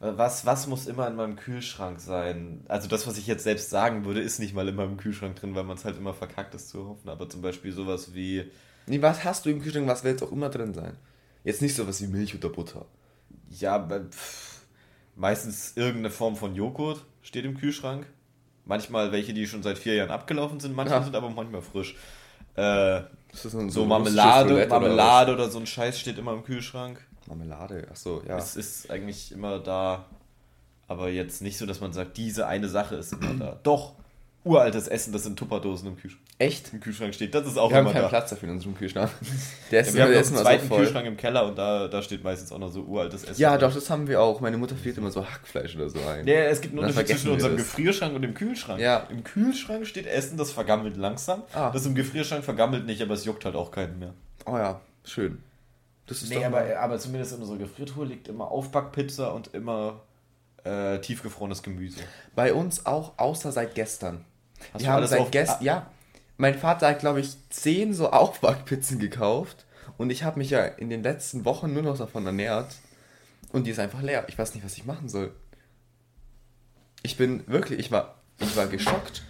was, 0.00 0.44
was 0.44 0.66
muss 0.66 0.88
immer 0.88 1.06
in 1.06 1.14
meinem 1.14 1.36
Kühlschrank 1.36 2.00
sein? 2.00 2.64
Also, 2.66 2.88
das, 2.88 3.06
was 3.06 3.16
ich 3.16 3.28
jetzt 3.28 3.44
selbst 3.44 3.70
sagen 3.70 4.04
würde, 4.06 4.20
ist 4.22 4.40
nicht 4.40 4.56
mal 4.56 4.66
in 4.66 4.74
meinem 4.74 4.96
Kühlschrank 4.96 5.36
drin, 5.36 5.54
weil 5.54 5.62
man 5.62 5.76
es 5.76 5.84
halt 5.84 5.96
immer 5.98 6.14
verkackt 6.14 6.52
ist 6.56 6.68
zu 6.70 6.88
hoffen. 6.88 7.08
Aber 7.08 7.28
zum 7.28 7.42
Beispiel 7.42 7.72
sowas 7.72 8.12
wie, 8.12 8.50
Nee, 8.88 9.00
was 9.00 9.22
hast 9.22 9.46
du 9.46 9.50
im 9.50 9.62
Kühlschrank? 9.62 9.86
Was 9.86 10.02
wird 10.02 10.20
auch 10.24 10.32
immer 10.32 10.48
drin 10.48 10.74
sein? 10.74 10.96
Jetzt 11.44 11.62
nicht 11.62 11.76
sowas 11.76 12.02
wie 12.02 12.08
Milch 12.08 12.34
oder 12.34 12.48
Butter. 12.48 12.86
Ja, 13.50 13.78
pff, 14.10 14.60
meistens 15.14 15.76
irgendeine 15.76 16.10
Form 16.10 16.36
von 16.36 16.54
Joghurt 16.54 17.04
steht 17.22 17.44
im 17.44 17.56
Kühlschrank. 17.56 18.06
Manchmal 18.64 19.12
welche, 19.12 19.32
die 19.32 19.46
schon 19.46 19.62
seit 19.62 19.78
vier 19.78 19.94
Jahren 19.94 20.10
abgelaufen 20.10 20.58
sind, 20.60 20.74
manche 20.74 20.94
Ja. 20.94 21.02
sind 21.02 21.14
aber 21.14 21.30
manchmal 21.30 21.62
frisch. 21.62 21.94
Äh, 22.54 23.02
so, 23.32 23.68
so 23.68 23.84
Marmelade, 23.84 24.50
Roulette 24.50 24.70
oder 24.70 24.80
Marmelade 24.80 25.32
oder 25.34 25.48
so 25.50 25.58
ein 25.58 25.66
Scheiß 25.66 26.00
steht 26.00 26.18
immer 26.18 26.32
im 26.32 26.42
Kühlschrank. 26.42 27.04
Marmelade, 27.26 27.86
achso, 27.90 28.22
ja. 28.26 28.38
Es 28.38 28.56
ist 28.56 28.90
eigentlich 28.90 29.30
immer 29.32 29.58
da, 29.58 30.06
aber 30.88 31.10
jetzt 31.10 31.42
nicht 31.42 31.58
so, 31.58 31.66
dass 31.66 31.80
man 31.80 31.92
sagt, 31.92 32.16
diese 32.16 32.46
eine 32.46 32.68
Sache 32.68 32.96
ist 32.96 33.12
immer 33.12 33.34
da. 33.34 33.60
Doch, 33.62 33.94
uraltes 34.46 34.86
Essen, 34.88 35.12
das 35.12 35.26
in 35.26 35.34
Tupperdosen 35.36 35.88
im 35.88 35.96
Kühlschrank, 35.96 36.22
Echt? 36.38 36.72
im 36.72 36.80
Kühlschrank 36.80 37.12
steht, 37.14 37.34
das 37.34 37.46
ist 37.46 37.58
auch 37.58 37.68
Wir 37.70 37.78
haben 37.78 37.84
immer 37.86 37.92
keinen 37.92 38.02
da. 38.02 38.08
Platz 38.08 38.30
dafür 38.30 38.48
in 38.48 38.54
unserem 38.54 38.74
Kühlschrank. 38.76 39.10
Der 39.70 39.80
ist, 39.80 39.88
Ja, 39.94 40.08
wir 40.08 40.16
haben 40.18 40.26
einen 40.26 40.36
zweiten 40.36 40.68
so. 40.68 40.76
Kühlschrank 40.76 41.06
im 41.06 41.16
Keller 41.16 41.46
und 41.46 41.58
da, 41.58 41.88
da 41.88 42.00
steht 42.00 42.22
meistens 42.24 42.52
auch 42.52 42.58
noch 42.58 42.70
so 42.70 42.82
uraltes 42.82 43.24
Essen. 43.24 43.40
Ja, 43.40 43.58
doch, 43.58 43.74
das 43.74 43.90
haben 43.90 44.06
wir 44.08 44.22
auch. 44.22 44.40
Meine 44.40 44.56
Mutter 44.56 44.76
friert 44.76 44.96
immer 44.98 45.10
so 45.10 45.26
Hackfleisch 45.28 45.74
oder 45.76 45.90
so 45.90 45.98
ein. 46.08 46.26
Ja, 46.26 46.34
es 46.44 46.60
gibt 46.60 46.72
einen 46.74 46.82
Dann 46.82 46.90
Unterschied 46.90 47.08
zwischen 47.18 47.32
unserem 47.32 47.56
das. 47.56 47.66
Gefrierschrank 47.66 48.14
und 48.14 48.22
dem 48.22 48.34
Kühlschrank. 48.34 48.80
Ja. 48.80 49.06
Im 49.10 49.24
Kühlschrank 49.24 49.86
steht 49.86 50.06
Essen, 50.06 50.36
das 50.38 50.52
vergammelt 50.52 50.96
langsam. 50.96 51.42
Ah. 51.52 51.70
Das 51.70 51.84
im 51.84 51.94
Gefrierschrank 51.94 52.44
vergammelt 52.44 52.86
nicht, 52.86 53.02
aber 53.02 53.14
es 53.14 53.24
juckt 53.24 53.44
halt 53.44 53.56
auch 53.56 53.70
keinen 53.72 53.98
mehr. 53.98 54.14
Oh 54.46 54.56
ja, 54.56 54.80
schön. 55.04 55.42
Das 56.06 56.22
ist 56.22 56.30
Nee, 56.30 56.44
aber, 56.44 56.64
aber 56.78 56.98
zumindest 57.00 57.32
in 57.34 57.40
unserer 57.40 57.58
Gefriertruhe 57.58 58.06
liegt 58.06 58.28
immer 58.28 58.48
Aufbackpizza 58.48 59.28
und 59.30 59.52
immer 59.54 60.02
äh, 60.62 61.00
tiefgefrorenes 61.00 61.64
Gemüse. 61.64 61.98
Bei 62.36 62.54
uns 62.54 62.86
auch, 62.86 63.14
außer 63.18 63.50
seit 63.50 63.74
gestern. 63.74 64.24
Hast 64.72 64.86
haben 64.86 64.94
alles 64.96 65.10
seit 65.10 65.32
gestern, 65.32 65.58
Ah. 65.60 65.64
ja. 65.64 65.90
Mein 66.38 66.54
Vater 66.58 66.88
hat, 66.88 66.98
glaube 66.98 67.20
ich, 67.20 67.34
zehn 67.50 67.94
so 67.94 68.10
Aufbackpizzen 68.10 68.98
gekauft. 68.98 69.64
Und 69.96 70.10
ich 70.10 70.22
habe 70.24 70.38
mich 70.38 70.50
ja 70.50 70.64
in 70.64 70.90
den 70.90 71.02
letzten 71.02 71.44
Wochen 71.44 71.72
nur 71.72 71.82
noch 71.82 71.96
davon 71.96 72.26
ernährt. 72.26 72.74
Und 73.52 73.64
die 73.66 73.70
ist 73.70 73.78
einfach 73.78 74.02
leer. 74.02 74.24
Ich 74.28 74.36
weiß 74.38 74.54
nicht, 74.54 74.64
was 74.64 74.76
ich 74.76 74.84
machen 74.84 75.08
soll. 75.08 75.32
Ich 77.02 77.16
bin 77.16 77.42
wirklich, 77.46 77.78
ich 77.78 77.90
war, 77.90 78.16
ich 78.38 78.54
war 78.56 78.66
geschockt. 78.66 79.22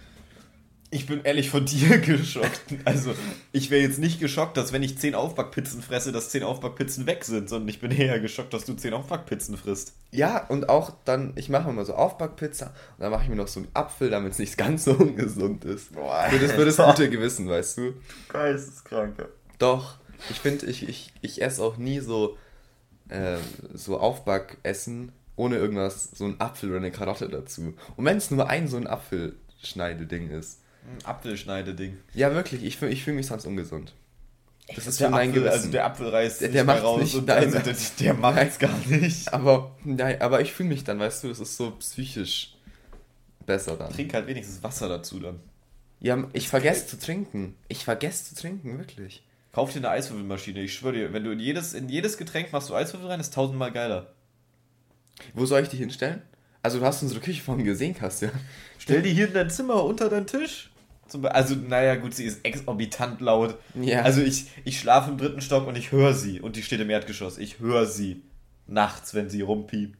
Ich 0.89 1.05
bin 1.05 1.21
ehrlich 1.23 1.49
von 1.49 1.65
dir 1.65 1.99
geschockt. 1.99 2.61
Also, 2.85 3.13
ich 3.51 3.69
wäre 3.69 3.81
jetzt 3.81 3.99
nicht 3.99 4.19
geschockt, 4.19 4.55
dass 4.55 4.71
wenn 4.71 4.83
ich 4.83 4.97
10 4.97 5.15
Aufbackpizzen 5.15 5.81
fresse, 5.81 6.11
dass 6.11 6.29
10 6.29 6.43
Aufbackpizzen 6.43 7.05
weg 7.05 7.25
sind, 7.25 7.49
sondern 7.49 7.67
ich 7.67 7.81
bin 7.81 7.91
eher 7.91 8.19
geschockt, 8.19 8.53
dass 8.53 8.65
du 8.65 8.73
10 8.73 8.93
Aufbackpizzen 8.93 9.57
frisst. 9.57 9.93
Ja, 10.11 10.45
und 10.47 10.69
auch 10.69 10.93
dann, 11.03 11.33
ich 11.35 11.49
mache 11.49 11.69
immer 11.69 11.83
so 11.83 11.93
Aufbackpizza. 11.93 12.67
Und 12.67 13.01
dann 13.03 13.11
mache 13.11 13.23
ich 13.23 13.29
mir 13.29 13.35
noch 13.35 13.49
so 13.49 13.59
einen 13.59 13.69
Apfel, 13.73 14.09
damit 14.09 14.33
es 14.33 14.39
nicht 14.39 14.57
ganz 14.57 14.85
so 14.85 14.91
ungesund 14.97 15.65
ist. 15.65 15.93
Boah, 15.93 16.27
Für 16.29 16.39
das, 16.39 16.51
für 16.53 16.65
das 16.65 16.77
gute 16.77 17.09
Gewissen, 17.09 17.49
weißt 17.49 17.77
du. 17.79 17.93
Geisteskranke. 18.29 19.29
Doch, 19.59 19.97
ich 20.29 20.39
finde, 20.39 20.67
ich, 20.67 20.87
ich, 20.87 21.11
ich 21.21 21.41
esse 21.41 21.61
auch 21.61 21.77
nie 21.77 21.99
so, 21.99 22.37
äh, 23.09 23.37
so 23.73 23.99
Aufbackessen 23.99 25.11
ohne 25.35 25.57
irgendwas, 25.57 26.09
so 26.13 26.25
einen 26.25 26.41
Apfel 26.41 26.69
oder 26.69 26.79
eine 26.79 26.91
Karotte 26.91 27.29
dazu. 27.29 27.73
Und 27.95 28.05
wenn 28.05 28.17
es 28.17 28.31
nur 28.31 28.49
ein 28.49 28.67
so 28.67 28.77
ein 28.77 28.87
Apfelschneideding 28.87 30.29
ist. 30.31 30.61
Ein 30.87 31.05
Apfelschneideding. 31.05 31.97
Ja, 32.13 32.33
wirklich, 32.33 32.63
ich, 32.63 32.77
fühl- 32.77 32.89
ich 32.91 33.03
fühle 33.03 33.17
mich 33.17 33.27
sonst 33.27 33.45
ungesund. 33.45 33.93
Das 34.75 34.85
ist 34.87 34.99
der 34.99 35.07
für 35.07 35.11
mein 35.11 35.29
Apfel, 35.29 35.41
Gewissen. 35.43 35.57
also 35.59 35.71
der 35.71 35.85
Apfel 35.85 36.09
reißt 36.09 36.41
Der- 36.41 36.47
nicht 36.49 36.55
der 36.55 36.63
macht's 36.65 36.83
raus 36.83 36.99
nicht, 37.01 37.15
und 37.15 37.27
nein. 37.27 37.37
also 37.45 37.59
der, 37.59 37.75
der 37.99 38.13
macht's 38.15 38.59
gar 38.59 38.77
nicht. 38.87 39.33
aber, 39.33 39.75
nein, 39.83 40.21
aber 40.21 40.41
ich 40.41 40.51
fühle 40.53 40.69
mich 40.69 40.83
dann, 40.83 40.99
weißt 40.99 41.23
du, 41.23 41.29
das 41.29 41.39
ist 41.39 41.55
so 41.57 41.71
psychisch 41.71 42.53
besser 43.45 43.75
dann. 43.77 43.91
Trink 43.93 44.13
halt 44.13 44.27
wenigstens 44.27 44.61
Wasser 44.63 44.89
dazu 44.89 45.19
dann. 45.19 45.39
Ja, 45.99 46.27
ich 46.33 46.47
vergesse 46.49 46.85
zu 46.87 46.99
trinken. 46.99 47.55
Ich 47.69 47.83
vergesse 47.85 48.25
zu 48.25 48.35
trinken, 48.41 48.77
wirklich. 48.77 49.23
Kauf 49.53 49.71
dir 49.73 49.79
eine 49.79 49.89
Eiswürfelmaschine. 49.89 50.61
Ich 50.61 50.73
schwöre 50.73 50.93
dir, 50.93 51.13
wenn 51.13 51.23
du 51.23 51.31
in 51.31 51.39
jedes, 51.39 51.73
in 51.73 51.89
jedes 51.89 52.17
Getränk 52.17 52.51
machst 52.53 52.69
du 52.69 52.75
Eiswürfel 52.75 53.09
rein, 53.09 53.19
ist 53.19 53.33
tausendmal 53.33 53.71
geiler. 53.71 54.13
Wo 55.33 55.45
soll 55.45 55.61
ich 55.63 55.69
die 55.69 55.77
hinstellen? 55.77 56.21
Also, 56.61 56.79
du 56.79 56.85
hast 56.85 57.01
unsere 57.01 57.21
Küche 57.21 57.41
vorhin 57.41 57.65
gesehen, 57.65 57.95
Kastian. 57.95 58.31
Stell 58.77 59.01
die 59.01 59.13
hier 59.13 59.27
in 59.29 59.33
dein 59.33 59.49
Zimmer 59.49 59.83
unter 59.83 60.09
deinen 60.09 60.27
Tisch. 60.27 60.69
Also, 61.23 61.55
naja, 61.55 61.95
gut, 61.95 62.13
sie 62.13 62.25
ist 62.25 62.45
exorbitant 62.45 63.21
laut. 63.21 63.57
Ja. 63.75 64.01
Also, 64.01 64.21
ich, 64.21 64.47
ich 64.65 64.79
schlafe 64.79 65.11
im 65.11 65.17
dritten 65.17 65.41
Stock 65.41 65.67
und 65.67 65.77
ich 65.77 65.91
höre 65.91 66.13
sie. 66.13 66.41
Und 66.41 66.55
die 66.55 66.63
steht 66.63 66.79
im 66.79 66.89
Erdgeschoss. 66.89 67.37
Ich 67.37 67.59
höre 67.59 67.85
sie. 67.85 68.21
Nachts, 68.67 69.13
wenn 69.13 69.29
sie 69.29 69.41
rumpiept. 69.41 69.97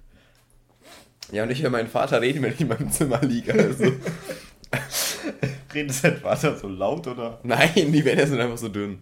Ja, 1.31 1.43
und 1.43 1.51
ich 1.51 1.61
höre 1.61 1.69
meinen 1.69 1.89
Vater 1.89 2.21
reden, 2.21 2.41
wenn 2.41 2.53
ich 2.53 2.61
in 2.61 2.67
meinem 2.67 2.91
Zimmer 2.91 3.21
liege. 3.21 3.53
Also. 3.53 3.85
Redet 5.73 6.03
dein 6.03 6.17
Vater 6.17 6.57
so 6.57 6.67
laut 6.67 7.07
oder? 7.07 7.39
Nein, 7.43 7.91
die 7.91 8.05
Wände 8.05 8.25
sind 8.27 8.39
einfach 8.39 8.57
so 8.57 8.69
dünn. 8.69 8.99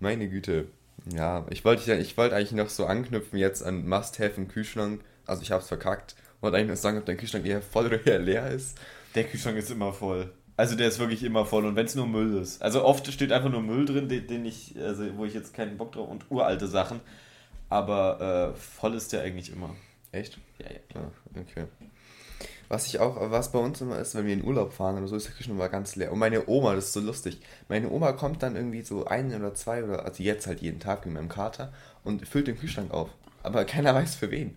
Meine 0.00 0.28
Güte. 0.28 0.66
Ja, 1.12 1.46
ich 1.50 1.64
wollte 1.64 1.94
ich 1.94 2.16
wollte 2.16 2.36
eigentlich 2.36 2.52
noch 2.52 2.68
so 2.68 2.86
anknüpfen 2.86 3.38
jetzt 3.38 3.62
an 3.64 3.88
Must-Have 3.88 4.34
im 4.36 4.48
Kühlschrank. 4.48 5.00
Also 5.26 5.42
ich 5.42 5.50
hab's 5.50 5.68
verkackt. 5.68 6.14
Wollte 6.40 6.56
eigentlich 6.56 6.70
noch 6.70 6.76
sagen, 6.76 6.98
ob 6.98 7.06
dein 7.06 7.16
Kühlschrank 7.16 7.46
eher 7.46 7.62
voll 7.62 7.86
oder 7.86 8.04
eher 8.06 8.18
leer 8.18 8.50
ist. 8.50 8.78
Der 9.14 9.24
Kühlschrank 9.24 9.56
ist 9.56 9.70
immer 9.70 9.92
voll. 9.92 10.32
Also 10.56 10.76
der 10.76 10.88
ist 10.88 10.98
wirklich 10.98 11.22
immer 11.22 11.46
voll 11.46 11.64
und 11.64 11.76
wenn 11.76 11.86
es 11.86 11.94
nur 11.94 12.06
Müll 12.06 12.36
ist. 12.36 12.62
Also 12.62 12.84
oft 12.84 13.10
steht 13.10 13.32
einfach 13.32 13.50
nur 13.50 13.62
Müll 13.62 13.86
drin, 13.86 14.08
den, 14.08 14.26
den 14.26 14.44
ich, 14.44 14.74
also 14.78 15.04
wo 15.16 15.24
ich 15.24 15.34
jetzt 15.34 15.54
keinen 15.54 15.78
Bock 15.78 15.92
drauf 15.92 16.08
und 16.08 16.30
uralte 16.30 16.66
Sachen. 16.66 17.00
Aber 17.68 18.52
äh, 18.52 18.58
voll 18.58 18.94
ist 18.94 19.12
der 19.12 19.22
eigentlich 19.22 19.50
immer. 19.50 19.74
Echt? 20.12 20.38
Ja, 20.58 20.66
ja. 20.70 21.00
Ja, 21.00 21.40
okay. 21.40 21.66
Was 22.68 22.86
ich 22.86 23.00
auch, 23.00 23.30
was 23.30 23.52
bei 23.52 23.58
uns 23.58 23.80
immer 23.80 23.98
ist, 23.98 24.14
wenn 24.14 24.26
wir 24.26 24.32
in 24.32 24.44
Urlaub 24.44 24.72
fahren 24.72 24.96
oder 24.98 25.06
so, 25.06 25.16
ist 25.16 25.26
der 25.26 25.34
Kühlschrank 25.34 25.58
immer 25.58 25.68
ganz 25.68 25.96
leer. 25.96 26.12
Und 26.12 26.18
meine 26.18 26.48
Oma, 26.48 26.74
das 26.74 26.86
ist 26.86 26.92
so 26.94 27.00
lustig. 27.00 27.40
Meine 27.68 27.90
Oma 27.90 28.12
kommt 28.12 28.42
dann 28.42 28.56
irgendwie 28.56 28.82
so 28.82 29.04
ein 29.04 29.34
oder 29.34 29.54
zwei 29.54 29.84
oder, 29.84 30.04
also 30.04 30.22
jetzt 30.22 30.46
halt 30.46 30.60
jeden 30.60 30.80
Tag 30.80 31.04
mit 31.04 31.14
meinem 31.14 31.28
Kater 31.28 31.72
und 32.04 32.26
füllt 32.26 32.46
den 32.46 32.58
Kühlschrank 32.58 32.90
auf. 32.90 33.10
Aber 33.42 33.64
keiner 33.64 33.94
weiß 33.94 34.14
für 34.14 34.30
wen. 34.30 34.56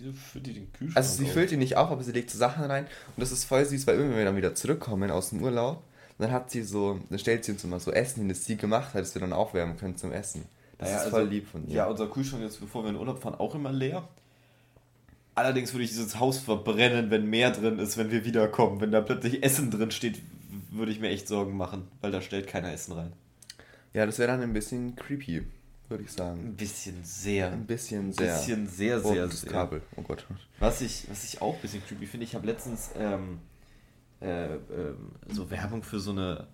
Wieso 0.00 0.12
füllt 0.12 0.46
die 0.46 0.54
den 0.54 0.72
Kühlschrank 0.72 0.96
Also 0.96 1.16
sie 1.16 1.26
auf? 1.26 1.32
füllt 1.32 1.52
ihn 1.52 1.58
nicht 1.58 1.76
auf, 1.76 1.90
aber 1.90 2.02
sie 2.02 2.12
legt 2.12 2.30
so 2.30 2.38
Sachen 2.38 2.64
rein. 2.64 2.84
Und 2.84 3.20
das 3.20 3.32
ist 3.32 3.44
voll 3.44 3.64
süß, 3.64 3.86
weil 3.86 3.96
immer 3.96 4.10
wenn 4.10 4.16
wir 4.18 4.24
dann 4.24 4.36
wieder 4.36 4.54
zurückkommen 4.54 5.10
aus 5.10 5.30
dem 5.30 5.42
Urlaub, 5.42 5.82
dann 6.18 6.32
hat 6.32 6.50
sie 6.50 6.62
so, 6.62 7.00
dann 7.08 7.18
stellt 7.18 7.44
sie 7.44 7.52
uns 7.52 7.64
immer 7.64 7.80
so 7.80 7.92
Essen 7.92 8.20
hin, 8.20 8.28
das 8.28 8.44
sie 8.44 8.56
gemacht 8.56 8.94
hat, 8.94 9.00
das 9.02 9.14
wir 9.14 9.20
dann 9.20 9.32
aufwärmen 9.32 9.76
können 9.76 9.96
zum 9.96 10.12
Essen. 10.12 10.44
Das 10.78 10.88
Naja, 10.90 11.02
ist 11.02 11.10
voll 11.10 11.20
also, 11.20 11.30
lieb 11.32 11.46
von 11.48 11.66
ihr. 11.68 11.76
Ja, 11.76 11.86
unser 11.86 12.06
Kühlschrank 12.08 12.42
ist, 12.44 12.58
bevor 12.60 12.82
wir 12.84 12.90
in 12.90 12.96
Urlaub 12.96 13.20
fahren, 13.22 13.34
auch 13.34 13.54
immer 13.54 13.72
leer. 13.72 14.08
Allerdings 15.34 15.72
würde 15.72 15.84
ich 15.84 15.90
dieses 15.90 16.18
Haus 16.18 16.38
verbrennen, 16.38 17.10
wenn 17.10 17.26
mehr 17.26 17.50
drin 17.50 17.78
ist, 17.78 17.96
wenn 17.96 18.10
wir 18.10 18.24
wiederkommen. 18.24 18.80
Wenn 18.80 18.90
da 18.90 19.00
plötzlich 19.00 19.42
Essen 19.42 19.70
drin 19.70 19.90
steht, 19.90 20.20
würde 20.70 20.92
ich 20.92 21.00
mir 21.00 21.08
echt 21.08 21.28
Sorgen 21.28 21.56
machen, 21.56 21.88
weil 22.00 22.10
da 22.12 22.20
stellt 22.20 22.46
keiner 22.46 22.72
Essen 22.72 22.92
rein. 22.92 23.12
Ja, 23.94 24.06
das 24.06 24.18
wäre 24.18 24.28
dann 24.30 24.42
ein 24.42 24.52
bisschen 24.52 24.96
creepy, 24.96 25.42
würde 25.90 26.04
ich 26.04 26.12
sagen. 26.12 26.40
Ein 26.40 26.56
bisschen 26.56 27.02
sehr. 27.04 27.50
Ein 27.50 27.66
bisschen 27.66 28.08
Ein 28.08 28.12
sehr. 28.12 28.34
bisschen 28.36 28.66
sehr, 28.68 29.04
Oh, 29.04 29.12
sehr, 29.12 29.26
das 29.26 29.40
sehr. 29.42 29.50
Kabel. 29.52 29.82
Oh 29.96 30.02
Gott. 30.02 30.26
Was 30.58 30.80
ich, 30.80 31.06
was 31.10 31.24
ich 31.24 31.42
auch 31.42 31.54
ein 31.56 31.60
bisschen 31.60 31.82
creepy 31.86 32.06
finde, 32.06 32.24
ich 32.24 32.34
habe 32.34 32.46
letztens 32.46 32.90
ähm, 32.96 33.38
äh, 34.20 34.54
ähm, 34.54 34.58
so 35.28 35.50
Werbung 35.50 35.82
für 35.82 35.98
so 36.00 36.12
eine, 36.12 36.46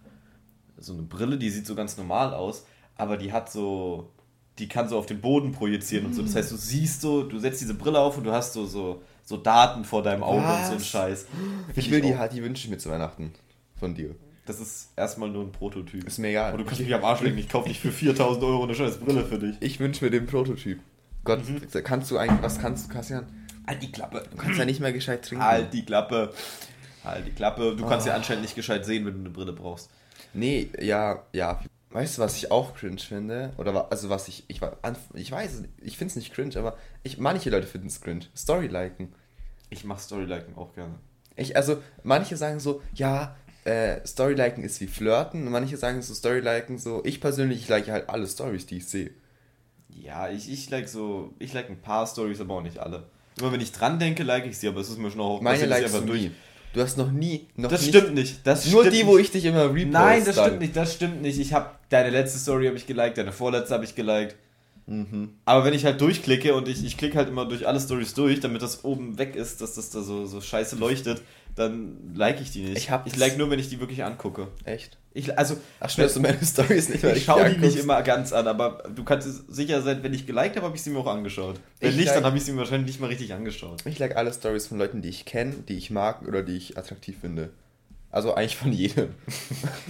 so 0.79 0.93
eine 0.95 1.03
Brille, 1.03 1.39
die 1.39 1.51
sieht 1.51 1.67
so 1.67 1.75
ganz 1.75 1.97
normal 1.97 2.35
aus, 2.35 2.65
aber 2.97 3.17
die 3.17 3.33
hat 3.33 3.51
so, 3.53 4.11
die 4.59 4.69
kann 4.69 4.89
so 4.89 4.99
auf 4.99 5.07
den 5.07 5.21
Boden 5.21 5.53
projizieren 5.53 6.07
und 6.07 6.15
so. 6.15 6.23
Das 6.23 6.35
heißt, 6.35 6.51
du 6.53 6.57
siehst 6.57 7.01
so, 7.03 7.23
du 7.25 7.39
setzt 7.39 7.61
diese 7.61 7.75
Brille 7.75 7.99
auf 7.99 8.17
und 8.19 8.25
du 8.25 8.33
hast 8.33 8.53
so, 8.55 8.65
so, 8.67 9.03
so 9.25 9.37
Daten 9.37 9.85
vor 9.85 10.03
deinem 10.03 10.23
Auge 10.23 10.39
und 10.47 10.65
so 10.67 10.73
ein 10.73 10.77
Was? 10.81 10.87
Scheiß. 10.87 11.27
Ich 11.69 11.75
Find 11.75 11.91
will 11.91 12.01
die 12.01 12.15
auch- 12.15 12.19
halt, 12.19 12.33
die 12.33 12.43
wünsche 12.43 12.65
ich 12.65 12.71
mir 12.71 12.79
zu 12.79 12.89
Weihnachten. 12.91 13.33
Von 13.79 13.95
dir. 13.95 14.15
Das 14.47 14.61
ist 14.61 14.93
erstmal 14.97 15.29
nur 15.29 15.45
ein 15.45 15.53
Prototyp. 15.53 16.07
Ist 16.07 16.19
mir 16.19 16.29
egal. 16.29 16.53
Und 16.53 16.59
du 16.59 16.65
kannst 16.65 16.81
mich 16.81 16.95
am 16.95 17.05
Arsch 17.05 17.21
legen, 17.21 17.37
ich 17.39 17.49
kaufe 17.49 17.69
nicht 17.69 17.81
für 17.81 17.91
4000 17.93 18.43
Euro 18.45 18.63
eine 18.65 18.75
scheiß 18.75 18.99
Brille 18.99 19.25
für 19.25 19.39
dich. 19.39 19.57
Ich 19.61 19.79
wünsche 19.81 20.05
mir 20.05 20.11
den 20.11 20.27
Prototyp. 20.27 20.79
Gott, 21.25 21.41
kannst 21.85 22.11
du 22.11 22.19
eigentlich, 22.19 22.43
was 22.43 22.59
kannst 22.61 22.89
du, 22.89 22.93
Kassian? 22.93 23.27
Halt 23.67 23.83
die 23.83 23.91
Klappe. 23.91 24.23
Du 24.31 24.37
kannst 24.37 24.59
ja 24.59 24.65
nicht 24.65 24.79
mehr 24.81 24.93
gescheit 24.93 25.25
trinken. 25.25 25.45
Halt 25.45 25.73
die 25.73 25.85
Klappe. 25.85 26.33
Halt 27.05 27.27
die 27.27 27.33
Klappe. 27.33 27.75
Du 27.77 27.85
kannst 27.87 28.07
ja 28.07 28.13
Ah. 28.13 28.17
anscheinend 28.17 28.43
nicht 28.43 28.55
gescheit 28.55 28.85
sehen, 28.85 29.05
wenn 29.05 29.15
du 29.15 29.21
eine 29.21 29.31
Brille 29.31 29.53
brauchst. 29.53 29.91
Nee, 30.33 30.71
ja, 30.81 31.25
ja. 31.33 31.61
Weißt 31.91 32.19
du, 32.19 32.23
was 32.23 32.37
ich 32.37 32.51
auch 32.53 32.75
cringe 32.75 32.99
finde? 32.99 33.53
Oder 33.59 33.91
also 33.91 34.09
was 34.09 34.29
ich, 34.29 34.45
ich, 34.49 34.61
ich 35.15 35.33
weiß, 35.33 35.63
ich 35.83 35.97
finde 35.99 36.11
es 36.11 36.17
nicht 36.17 36.33
cringe, 36.33 36.57
aber 36.57 36.77
ich, 37.03 37.19
manche 37.19 37.51
Leute 37.51 37.67
finden 37.67 37.87
es 37.89 38.01
cringe. 38.01 38.27
Storyliken. 38.37 39.13
Ich 39.71 39.85
mach 39.85 39.99
Storyliken 39.99 40.57
auch 40.57 40.75
gerne. 40.75 40.95
Ich, 41.37 41.57
also, 41.57 41.79
manche 42.05 42.37
sagen 42.37 42.61
so, 42.61 42.83
ja, 42.95 43.35
äh, 43.67 44.07
Storyliken 44.07 44.65
ist 44.65 44.81
wie 44.81 44.87
Flirten. 44.87 45.47
Und 45.47 45.53
manche 45.53 45.77
sagen 45.77 46.01
so, 46.01 46.15
Storyliken 46.15 46.79
so, 46.79 47.03
ich 47.05 47.21
persönlich, 47.21 47.61
ich 47.63 47.69
like 47.69 47.89
halt 47.89 48.09
alle 48.09 48.27
Stories, 48.27 48.67
die 48.67 48.79
ich 48.79 48.87
sehe. 48.87 49.11
Ja, 49.89 50.29
ich, 50.29 50.51
ich 50.51 50.71
like 50.71 50.89
so, 50.89 51.35
ich 51.39 51.53
like 51.53 51.69
ein 51.69 51.81
paar 51.81 52.07
Stories, 52.07 52.41
aber 52.41 52.55
auch 52.55 52.63
nicht 52.63 52.79
alle. 52.79 53.05
Immer 53.39 53.53
wenn 53.53 53.61
ich 53.61 53.73
dran 53.73 53.99
denke, 53.99 54.23
like 54.23 54.47
ich 54.47 54.57
sie, 54.59 54.69
aber 54.69 54.81
es 54.81 54.89
ist 54.89 54.99
mir 54.99 55.11
schon 55.11 55.21
auch 55.21 55.41
Meine 55.41 55.67
likest 55.67 55.95
du 55.95 56.01
nie. 56.01 56.31
Du 56.73 56.83
hast 56.83 56.99
noch 56.99 57.11
nie, 57.11 57.49
noch 57.57 57.71
Das 57.71 57.81
nicht, 57.81 57.97
stimmt 57.97 58.15
nicht. 58.15 58.47
Das 58.47 58.71
Nur 58.71 58.83
stimmt 58.83 58.97
die, 58.97 59.07
wo 59.07 59.17
ich 59.17 59.31
dich 59.31 59.47
immer 59.47 59.73
repost. 59.75 59.93
Nein, 59.93 60.25
das 60.25 60.37
dann. 60.37 60.45
stimmt 60.47 60.61
nicht, 60.61 60.77
das 60.77 60.95
stimmt 60.95 61.23
nicht. 61.23 61.39
Ich 61.41 61.53
habe 61.55 61.71
deine 61.89 62.11
letzte 62.11 62.39
Story 62.39 62.67
habe 62.67 62.77
ich 62.77 62.87
geliked, 62.87 63.17
deine 63.17 63.33
vorletzte 63.33 63.73
habe 63.75 63.85
ich 63.85 63.95
geliked. 63.95 64.37
Mhm. 64.87 65.31
Aber 65.45 65.65
wenn 65.65 65.75
ich 65.75 65.85
halt 65.85 66.01
durchklicke 66.01 66.55
und 66.55 66.69
ich, 66.69 66.85
ich 66.85 66.97
klicke 66.97 67.17
halt 67.19 67.29
immer 67.29 67.45
durch 67.47 67.67
alle 67.67 67.81
Stories 67.81 68.15
durch, 68.15 68.41
damit 68.41 68.63
das 68.63 68.85
oben 68.85 69.19
weg 69.19 69.35
ist, 69.35 69.61
dass 69.61 69.75
das 69.75 69.91
da 69.91 70.01
so, 70.03 70.27
so 70.27 70.41
scheiße 70.41 70.77
leuchtet, 70.77 71.23
dann 71.57 72.13
like 72.15 72.41
ich 72.41 72.51
die 72.53 72.63
nicht. 72.63 72.77
Ich 72.79 72.91
hab 72.91 73.07
ich 73.07 73.17
like 73.17 73.37
nur, 73.39 73.51
wenn 73.51 73.59
ich 73.59 73.69
die 73.69 73.81
wirklich 73.81 74.05
angucke. 74.05 74.49
Echt? 74.65 74.99
Ich, 75.15 75.37
also, 75.39 75.57
Ach, 75.81 75.89
schnell 75.89 76.09
du 76.09 76.21
meine 76.21 76.39
Stories 76.45 76.91
nicht, 76.91 77.03
weil 77.03 77.17
ich 77.17 77.25
schaue 77.25 77.41
die 77.41 77.47
anguckst. 77.57 77.75
nicht 77.77 77.79
immer 77.83 78.03
ganz 78.03 78.33
an, 78.33 78.47
aber 78.47 78.85
du 78.95 79.03
kannst 79.03 79.53
sicher 79.53 79.81
sein, 79.83 80.03
wenn 80.03 80.13
ich 80.13 80.27
geliked 80.27 80.57
habe, 80.57 80.67
habe 80.67 80.77
ich 80.77 80.83
sie 80.83 80.91
mir 80.91 80.99
auch 80.99 81.07
angeschaut. 81.07 81.59
Wenn 81.81 81.91
Ich 81.91 81.97
nicht, 81.97 82.07
like- 82.07 82.17
dann 82.17 82.25
habe 82.25 82.37
ich 82.37 82.45
sie 82.45 82.53
mir 82.53 82.59
wahrscheinlich 82.59 82.87
nicht 82.89 83.01
mal 83.01 83.07
richtig 83.09 83.33
angeschaut. 83.33 83.83
Ich 83.87 83.99
like 83.99 84.15
alle 84.17 84.33
Stories 84.33 84.67
von 84.67 84.79
Leuten, 84.79 85.01
die 85.03 85.09
ich 85.09 85.25
kenne, 85.25 85.55
die 85.69 85.79
ich 85.79 85.91
mag 85.91 86.29
oder 86.29 86.43
die 86.43 86.57
ich 86.57 86.77
attraktiv 86.79 87.17
finde. 87.21 87.51
Also 88.17 88.35
eigentlich 88.35 88.57
von 88.57 88.73
jedem. 88.73 89.11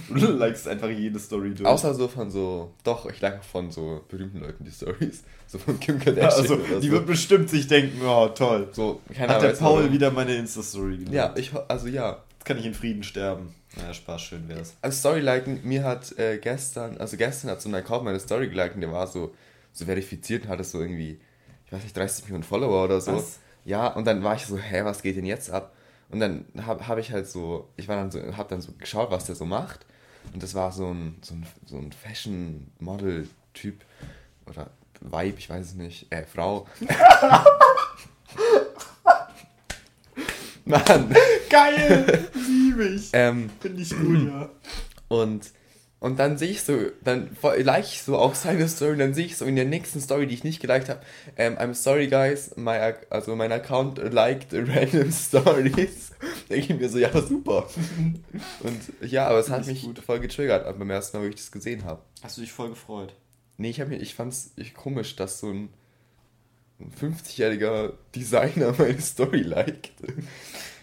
Du 0.09 0.33
likest 0.33 0.67
einfach 0.67 0.89
jede 0.89 1.17
Story 1.17 1.53
durch. 1.55 1.65
Außer 1.65 1.93
so 1.93 2.09
von 2.09 2.29
so, 2.29 2.73
doch, 2.83 3.05
ich 3.09 3.21
like 3.21 3.39
auch 3.39 3.43
von 3.43 3.71
so 3.71 4.03
berühmten 4.09 4.41
Leuten 4.41 4.65
die 4.65 4.71
Stories. 4.71 5.23
So 5.47 5.57
von 5.57 5.79
Kim 5.79 5.97
Kardashian. 5.97 6.41
also, 6.41 6.55
oder 6.55 6.81
die 6.81 6.87
so. 6.87 6.91
wird 6.91 7.05
bestimmt 7.05 7.49
sich 7.49 7.67
denken, 7.67 8.01
oh 8.05 8.27
toll. 8.27 8.67
so, 8.73 8.99
keiner 9.15 9.35
Hat 9.35 9.43
der 9.43 9.51
weiß 9.51 9.59
Paul 9.59 9.79
warum. 9.79 9.93
wieder 9.93 10.11
meine 10.11 10.35
Insta-Story 10.35 10.97
geliked. 10.97 11.13
Ja, 11.13 11.33
ich, 11.37 11.53
also 11.69 11.87
ja. 11.87 12.21
Jetzt 12.33 12.43
kann 12.43 12.57
ich 12.57 12.65
in 12.65 12.73
Frieden 12.73 13.03
sterben. 13.03 13.55
Naja, 13.77 13.93
Spaß, 13.93 14.21
schön 14.21 14.49
wär's. 14.49 14.75
Also 14.81 14.97
Storyliken, 14.97 15.61
mir 15.63 15.85
hat 15.85 16.11
äh, 16.19 16.37
gestern, 16.37 16.97
also 16.97 17.15
gestern 17.15 17.51
hat 17.51 17.61
so 17.61 17.69
ein 17.69 17.75
Account 17.75 18.03
meine 18.03 18.19
Story 18.19 18.49
geliked 18.49 18.75
und 18.75 18.81
der 18.81 18.91
war 18.91 19.07
so, 19.07 19.33
so 19.71 19.85
verifiziert 19.85 20.43
und 20.43 20.49
hatte 20.49 20.65
so 20.65 20.81
irgendwie, 20.81 21.17
ich 21.65 21.71
weiß 21.71 21.81
nicht, 21.81 21.95
30 21.95 22.25
Millionen 22.25 22.43
Follower 22.43 22.83
oder 22.83 22.99
so. 22.99 23.15
Was? 23.15 23.39
Ja, 23.63 23.87
und 23.87 24.05
dann 24.05 24.21
war 24.21 24.35
ich 24.35 24.45
so, 24.45 24.57
hä, 24.57 24.81
was 24.83 25.01
geht 25.01 25.15
denn 25.15 25.25
jetzt 25.25 25.49
ab? 25.49 25.76
Und 26.09 26.19
dann 26.19 26.45
habe 26.65 26.87
hab 26.87 26.97
ich 26.97 27.11
halt 27.11 27.27
so, 27.27 27.69
ich 27.75 27.87
war 27.87 27.97
dann 27.97 28.11
so, 28.11 28.19
hab 28.37 28.47
dann 28.49 28.61
so 28.61 28.71
geschaut, 28.73 29.11
was 29.11 29.25
der 29.25 29.35
so 29.35 29.45
macht. 29.45 29.85
Und 30.33 30.41
das 30.41 30.55
war 30.55 30.71
so 30.71 30.87
ein, 30.91 31.17
so 31.21 31.33
ein, 31.33 31.45
so 31.65 31.77
ein 31.77 31.91
Fashion-Model-Typ 31.91 33.83
oder 34.45 34.69
Vibe, 35.01 35.37
ich 35.37 35.49
weiß 35.49 35.65
es 35.65 35.73
nicht, 35.75 36.11
äh, 36.11 36.23
Frau. 36.23 36.67
Mann. 40.65 41.15
Geil! 41.49 42.27
Liebe 42.33 42.87
ich. 42.89 43.09
Ähm, 43.13 43.49
Finde 43.59 43.81
ich 43.81 43.89
gut, 43.89 44.27
ja. 44.27 44.49
Und, 45.07 45.51
und 45.99 46.19
dann 46.19 46.37
sehe 46.37 46.49
ich 46.49 46.61
so, 46.61 46.77
dann 47.03 47.35
like 47.41 47.85
ich 47.85 48.03
so 48.03 48.17
auch 48.17 48.35
seine 48.35 48.67
Story 48.67 48.91
und 48.93 48.99
dann 48.99 49.13
sehe 49.13 49.25
ich 49.25 49.37
so 49.37 49.45
in 49.45 49.55
der 49.55 49.65
nächsten 49.65 49.99
Story, 49.99 50.27
die 50.27 50.35
ich 50.35 50.43
nicht 50.43 50.59
geliked 50.59 50.89
habe, 50.89 51.01
ähm, 51.37 51.57
I'm 51.57 51.73
sorry 51.73 52.07
guys, 52.07 52.55
my, 52.55 52.93
also 53.09 53.35
mein 53.35 53.51
Account 53.51 53.97
liked 53.97 54.53
random 54.53 55.11
stories. 55.11 56.11
Denke 56.49 56.73
ich 56.73 56.79
mir 56.79 56.89
so, 56.89 56.99
ja 56.99 57.11
super. 57.21 57.67
Und 58.61 58.81
ja, 59.09 59.27
aber 59.27 59.39
es 59.39 59.49
hat 59.49 59.65
mich 59.65 59.83
gut. 59.83 59.99
voll 59.99 60.19
getriggert 60.19 60.65
beim 60.77 60.89
ersten 60.89 61.17
Mal, 61.17 61.23
wo 61.23 61.29
ich 61.29 61.35
das 61.35 61.51
gesehen 61.51 61.83
habe. 61.83 62.01
Hast 62.21 62.37
du 62.37 62.41
dich 62.41 62.51
voll 62.51 62.69
gefreut? 62.69 63.15
Nee, 63.57 63.71
ich, 63.71 63.81
hab 63.81 63.87
mir, 63.87 63.97
ich 63.97 64.13
fand's 64.13 64.51
ich, 64.55 64.75
komisch, 64.75 65.15
dass 65.15 65.39
so 65.39 65.49
ein, 65.49 65.69
ein 66.79 66.91
50-jähriger 66.91 67.93
Designer 68.15 68.73
meine 68.77 69.01
Story 69.01 69.41
liked. 69.41 69.93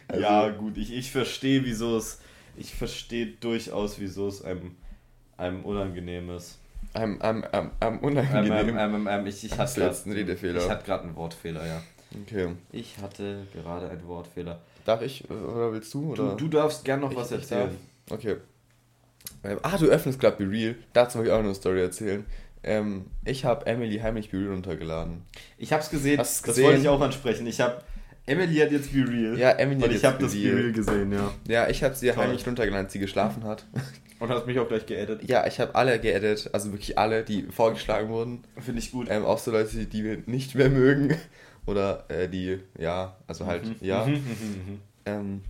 Also- 0.09 0.21
ja, 0.21 0.49
gut, 0.51 0.77
ich, 0.77 0.93
ich 0.93 1.13
verstehe, 1.13 1.65
wieso 1.65 1.97
es. 1.97 2.19
Ich 2.57 2.75
verstehe 2.75 3.27
durchaus, 3.27 3.99
wieso 3.99 4.29
es 4.29 4.43
einem, 4.43 4.77
einem 5.37 5.65
unangenehm 5.65 6.31
ist. 6.31 6.59
Am, 6.93 7.21
am, 7.21 7.45
am, 7.51 7.71
am 7.81 7.95
Ähm, 7.95 7.99
unangenehm. 8.01 8.77
ähm, 8.79 9.09
ähm, 9.11 9.27
ich, 9.27 9.45
ich 9.45 9.59
hatte 9.59 9.81
jetzt 9.83 10.07
Redefehler? 10.07 10.61
Ich 10.61 10.69
hatte 10.69 10.85
gerade 10.85 11.05
einen 11.05 11.17
Wortfehler, 11.17 11.67
ja. 11.67 11.83
Okay. 12.23 12.51
Ich 12.71 12.97
hatte 12.99 13.47
gerade 13.53 13.89
einen 13.91 14.07
Wortfehler. 14.07 14.61
Darf 14.85 15.03
ich, 15.03 15.29
oder 15.31 15.73
willst 15.73 15.93
du? 15.95 16.13
Oder? 16.13 16.31
Du, 16.37 16.49
du 16.49 16.49
darfst 16.59 16.85
gern 16.85 17.01
noch 17.01 17.11
Ich- 17.11 17.17
was 17.17 17.33
erzählen. 17.33 17.77
Okay. 18.11 18.37
Ähm, 19.43 19.59
ah, 19.63 19.77
du 19.79 19.87
öffnest 19.87 20.21
gerade 20.21 20.37
Be 20.37 20.49
Real. 20.51 20.75
Dazu 20.93 21.19
will 21.19 21.27
ich 21.27 21.33
auch 21.33 21.39
noch 21.39 21.45
eine 21.47 21.55
Story 21.55 21.81
erzählen. 21.81 22.25
Ähm, 22.63 23.07
ich 23.25 23.45
habe 23.45 23.67
Emily 23.67 23.99
heimlich 23.99 24.31
Be 24.31 24.39
Real 24.39 24.53
runtergeladen. 24.53 25.23
Ich 25.59 25.73
hab's 25.73 25.91
gesehen, 25.91 26.19
Hast 26.19 26.31
du's 26.31 26.41
das 26.43 26.47
gesehen? 26.55 26.65
wollte 26.67 26.81
ich 26.83 26.89
auch 26.89 27.01
ansprechen. 27.01 27.47
Ich 27.47 27.61
hab. 27.61 27.83
Emily 28.27 28.57
hat 28.57 28.71
jetzt 28.73 28.93
Be 28.93 29.07
Real. 29.09 29.39
Ja, 29.39 29.51
Emily 29.53 29.81
hat 29.81 29.89
Und 29.89 29.95
ich 29.97 30.03
jetzt 30.03 30.13
habe 30.13 30.23
das 30.23 30.33
Be. 30.35 30.39
Real 30.45 30.73
gesehen, 30.73 31.13
ja. 31.13 31.31
Ja, 31.49 31.69
ich 31.69 31.83
habe 31.83 31.95
sie 31.95 32.09
Toll. 32.11 32.17
heimlich 32.25 32.47
runtergeladen, 32.47 32.85
als 32.87 32.93
sie 32.93 32.99
geschlafen 33.01 33.45
hat. 33.45 33.65
Und 34.25 34.31
hast 34.37 34.47
mich 34.47 34.59
auch 34.59 34.69
gleich 34.69 34.87
geedit. 34.87 35.29
ja, 35.29 35.47
ich 35.47 35.61
habe 35.61 35.75
alle 35.75 35.99
geedit, 36.01 36.51
also 36.53 36.73
wirklich 36.73 36.99
alle, 36.99 37.25
die 37.25 37.43
vorgeschlagen 37.45 38.09
wurden. 38.09 38.45
Finde 38.59 38.81
ich 38.81 38.91
gut. 38.93 39.09
Ähm, 39.11 39.25
auch 39.25 39.39
so 39.39 39.51
Leute, 39.51 39.87
die 39.87 40.05
wir 40.05 40.19
nicht 40.27 40.55
mehr 40.55 40.71
mögen. 40.71 41.17
Oder 41.67 42.05
äh, 42.09 42.29
die, 42.29 42.59
ja, 42.79 43.17
also 43.27 43.47
halt, 43.47 43.65
Mhm. 43.65 43.75
ja. 43.81 44.05
Mhm, 44.05 44.13
mhm, 44.13 44.19
mhm. 44.19 44.81
Ähm, 45.07 45.41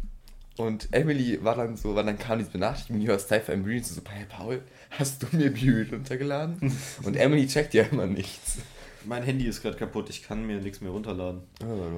und 0.57 0.89
Emily 0.93 1.43
war 1.43 1.57
dann 1.57 1.77
so, 1.77 1.97
weil 1.97 2.05
dann 2.05 2.17
kam 2.19 2.39
diese 2.39 2.51
Benachrichtigung, 2.53 3.03
you 3.03 3.11
are 3.11 3.19
Cypher 3.19 3.53
and 3.53 3.67
Real, 3.67 3.83
so, 3.83 4.01
hey 4.09 4.25
Paul, 4.29 4.61
hast 4.91 5.23
du 5.25 5.27
mir 5.37 5.51
Be 5.51 5.63
Real 5.63 5.87
runtergeladen? 5.91 6.73
Und 7.03 7.17
Emily 7.17 7.49
checkt 7.49 7.75
ja 7.75 7.83
immer 7.91 8.07
nichts. 8.07 8.59
Mein 9.05 9.25
Handy 9.25 9.47
ist 9.47 9.61
gerade 9.63 9.77
kaputt, 9.77 10.09
ich 10.11 10.23
kann 10.23 10.47
mir 10.47 10.61
nichts 10.61 10.81
mehr 10.81 10.93
runterladen. 10.93 11.41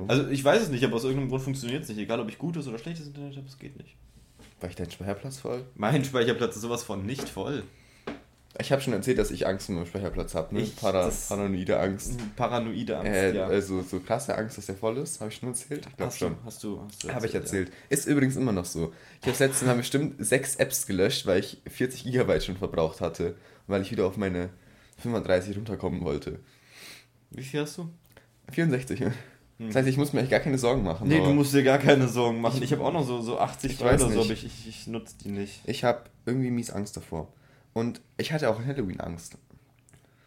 Also 0.08 0.28
ich 0.28 0.42
weiß 0.42 0.62
es 0.62 0.68
nicht, 0.70 0.82
aber 0.84 0.96
aus 0.96 1.04
irgendeinem 1.04 1.28
Grund 1.28 1.42
funktioniert 1.42 1.82
es 1.82 1.88
nicht. 1.90 1.98
Egal 1.98 2.18
ob 2.18 2.28
ich 2.30 2.38
gutes 2.38 2.66
oder 2.66 2.78
schlechtes 2.78 3.06
Internet 3.08 3.36
habe, 3.36 3.46
es 3.46 3.58
geht 3.58 3.76
nicht. 3.76 3.94
War 4.60 4.68
ich 4.70 4.76
dein 4.76 4.90
Speicherplatz 4.90 5.38
voll? 5.38 5.64
Mein 5.74 6.04
Speicherplatz 6.04 6.56
ist 6.56 6.62
sowas 6.62 6.82
von 6.82 7.04
nicht 7.04 7.28
voll. 7.28 7.62
Ich 8.58 8.72
habe 8.72 8.80
schon 8.80 8.94
erzählt, 8.94 9.18
dass 9.18 9.30
ich 9.30 9.46
Angst 9.46 9.66
vor 9.66 9.74
dem 9.74 9.84
Speicherplatz 9.86 10.34
habe, 10.34 10.54
ne? 10.54 10.62
Ich- 10.62 10.76
Para, 10.76 11.12
paranoide 11.28 11.78
Angst. 11.78 12.14
Paranoide 12.36 12.96
Angst, 12.96 13.12
Äh, 13.12 13.34
ja. 13.36 13.46
also 13.46 13.82
so 13.82 14.00
krasse 14.00 14.34
Angst, 14.34 14.56
dass 14.56 14.64
der 14.64 14.76
voll 14.76 14.96
ist, 14.96 15.20
habe 15.20 15.30
ich 15.30 15.36
schon 15.36 15.50
erzählt? 15.50 15.86
Ich 15.90 15.96
glaube 15.98 16.12
schon. 16.14 16.36
hast 16.42 16.64
du, 16.64 16.80
hast 16.82 17.04
du 17.04 17.12
Habe 17.12 17.26
ich 17.26 17.34
ja. 17.34 17.40
erzählt. 17.40 17.70
Ist 17.90 18.06
übrigens 18.06 18.36
immer 18.36 18.52
noch 18.52 18.64
so. 18.64 18.94
Ich 19.20 19.28
habe 19.28 19.38
letztens 19.44 19.62
mal 19.68 19.76
bestimmt 19.76 20.14
sechs 20.24 20.56
Apps 20.56 20.86
gelöscht, 20.86 21.26
weil 21.26 21.40
ich 21.40 21.60
40 21.68 22.04
Gigabyte 22.04 22.44
schon 22.44 22.56
verbraucht 22.56 23.02
hatte, 23.02 23.34
weil 23.66 23.82
ich 23.82 23.90
wieder 23.90 24.06
auf 24.06 24.16
meine 24.16 24.48
35 25.02 25.54
runterkommen 25.58 26.02
wollte. 26.02 26.40
Wie 27.32 27.42
viel 27.42 27.60
hast 27.60 27.76
du? 27.76 27.90
64. 28.52 29.02
ja. 29.58 29.66
Das 29.66 29.76
heißt, 29.76 29.88
ich 29.88 29.96
muss 29.96 30.12
mir 30.12 30.20
echt 30.20 30.30
gar 30.30 30.40
keine 30.40 30.58
Sorgen 30.58 30.82
machen. 30.82 31.08
Hm. 31.08 31.08
Nee, 31.08 31.24
du 31.24 31.32
musst 31.32 31.54
dir 31.54 31.62
gar 31.62 31.78
keine 31.78 32.08
Sorgen 32.08 32.40
machen. 32.40 32.62
Ich 32.62 32.72
habe 32.72 32.84
auch 32.84 32.92
noch 32.92 33.06
so, 33.06 33.20
so 33.22 33.38
80 33.38 33.72
Ich 33.72 33.78
Dollar 33.78 33.94
weiß 33.94 34.02
oder 34.04 34.12
so, 34.14 34.20
aber 34.22 34.32
ich, 34.32 34.44
ich, 34.44 34.68
ich 34.68 34.86
nutze 34.86 35.14
die 35.24 35.30
nicht. 35.30 35.60
Ich 35.64 35.84
habe 35.84 36.02
irgendwie 36.26 36.50
mies 36.50 36.70
Angst 36.70 36.96
davor. 36.96 37.28
Und 37.72 38.00
ich 38.16 38.32
hatte 38.32 38.50
auch 38.50 38.58
Halloween 38.64 39.00
Angst. 39.00 39.38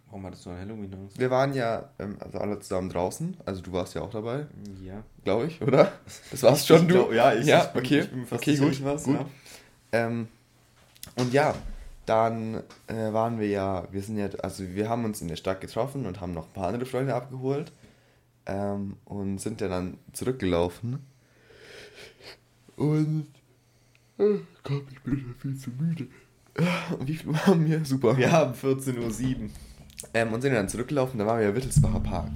Warum 0.07 0.25
hattest 0.25 0.45
du 0.45 0.50
an 0.50 0.57
Halloween 0.59 0.91
Angst? 0.93 1.19
Wir 1.19 1.29
waren 1.29 1.53
ja 1.53 1.89
ähm, 2.00 2.17
also 2.19 2.39
alle 2.39 2.59
zusammen 2.59 2.89
draußen, 2.89 3.38
also 3.45 3.62
du 3.62 3.71
warst 3.71 3.93
ja 3.93 4.01
auch 4.01 4.09
dabei, 4.09 4.48
Ja. 4.83 5.03
glaube 5.24 5.45
ich, 5.45 5.62
oder? 5.62 5.91
Das 6.31 6.41
warst 6.41 6.65
schon 6.67 6.81
Ich 6.81 6.88
du. 6.88 6.93
glaub, 6.95 7.13
ja, 7.13 7.33
ich, 7.33 7.45
ja, 7.45 7.65
ich 7.65 7.67
bin, 7.69 7.83
okay. 7.83 8.00
ich 8.00 8.09
bin 8.09 8.25
fast 8.25 8.41
okay, 8.41 8.55
gut. 8.57 8.71
ich 8.71 8.83
war's, 8.83 9.03
gut. 9.03 9.15
Ja. 9.19 9.25
Ähm, 9.91 10.27
und 11.15 11.31
ja, 11.31 11.53
dann 12.07 12.63
äh, 12.88 13.13
waren 13.13 13.39
wir 13.39 13.48
ja, 13.48 13.88
wir 13.91 14.01
sind 14.01 14.17
ja, 14.17 14.29
also 14.41 14.63
wir 14.67 14.89
haben 14.89 15.05
uns 15.05 15.21
in 15.21 15.27
der 15.27 15.36
Stadt 15.36 15.62
getroffen 15.62 16.07
und 16.07 16.19
haben 16.21 16.33
noch 16.33 16.48
ein 16.48 16.53
paar 16.53 16.67
andere 16.69 16.88
Freunde 16.88 17.13
abgeholt 17.13 17.71
ähm, 18.49 18.97
und 19.05 19.39
sind 19.39 19.61
ja 19.61 19.67
dann 19.67 19.97
zurückgelaufen. 20.13 20.99
Und 22.75 23.27
äh, 24.17 24.39
Gott, 24.63 24.83
ich 24.91 24.99
bin 25.01 25.19
schon 25.19 25.35
viel 25.39 25.57
zu 25.57 25.69
müde. 25.71 26.07
Und 26.97 27.07
wie 27.07 27.15
viel 27.15 27.35
haben 27.37 27.65
wir? 27.67 27.85
Super. 27.85 28.17
Wir 28.17 28.31
haben 28.31 28.53
14.07 28.53 28.97
Uhr. 29.43 29.49
Ähm, 30.13 30.33
und 30.33 30.41
sind 30.41 30.53
dann 30.53 30.69
zurückgelaufen, 30.69 31.19
da 31.19 31.25
waren 31.25 31.39
wir 31.39 31.47
ja 31.49 31.55
Wittelsbacher 31.55 31.99
Park. 31.99 32.31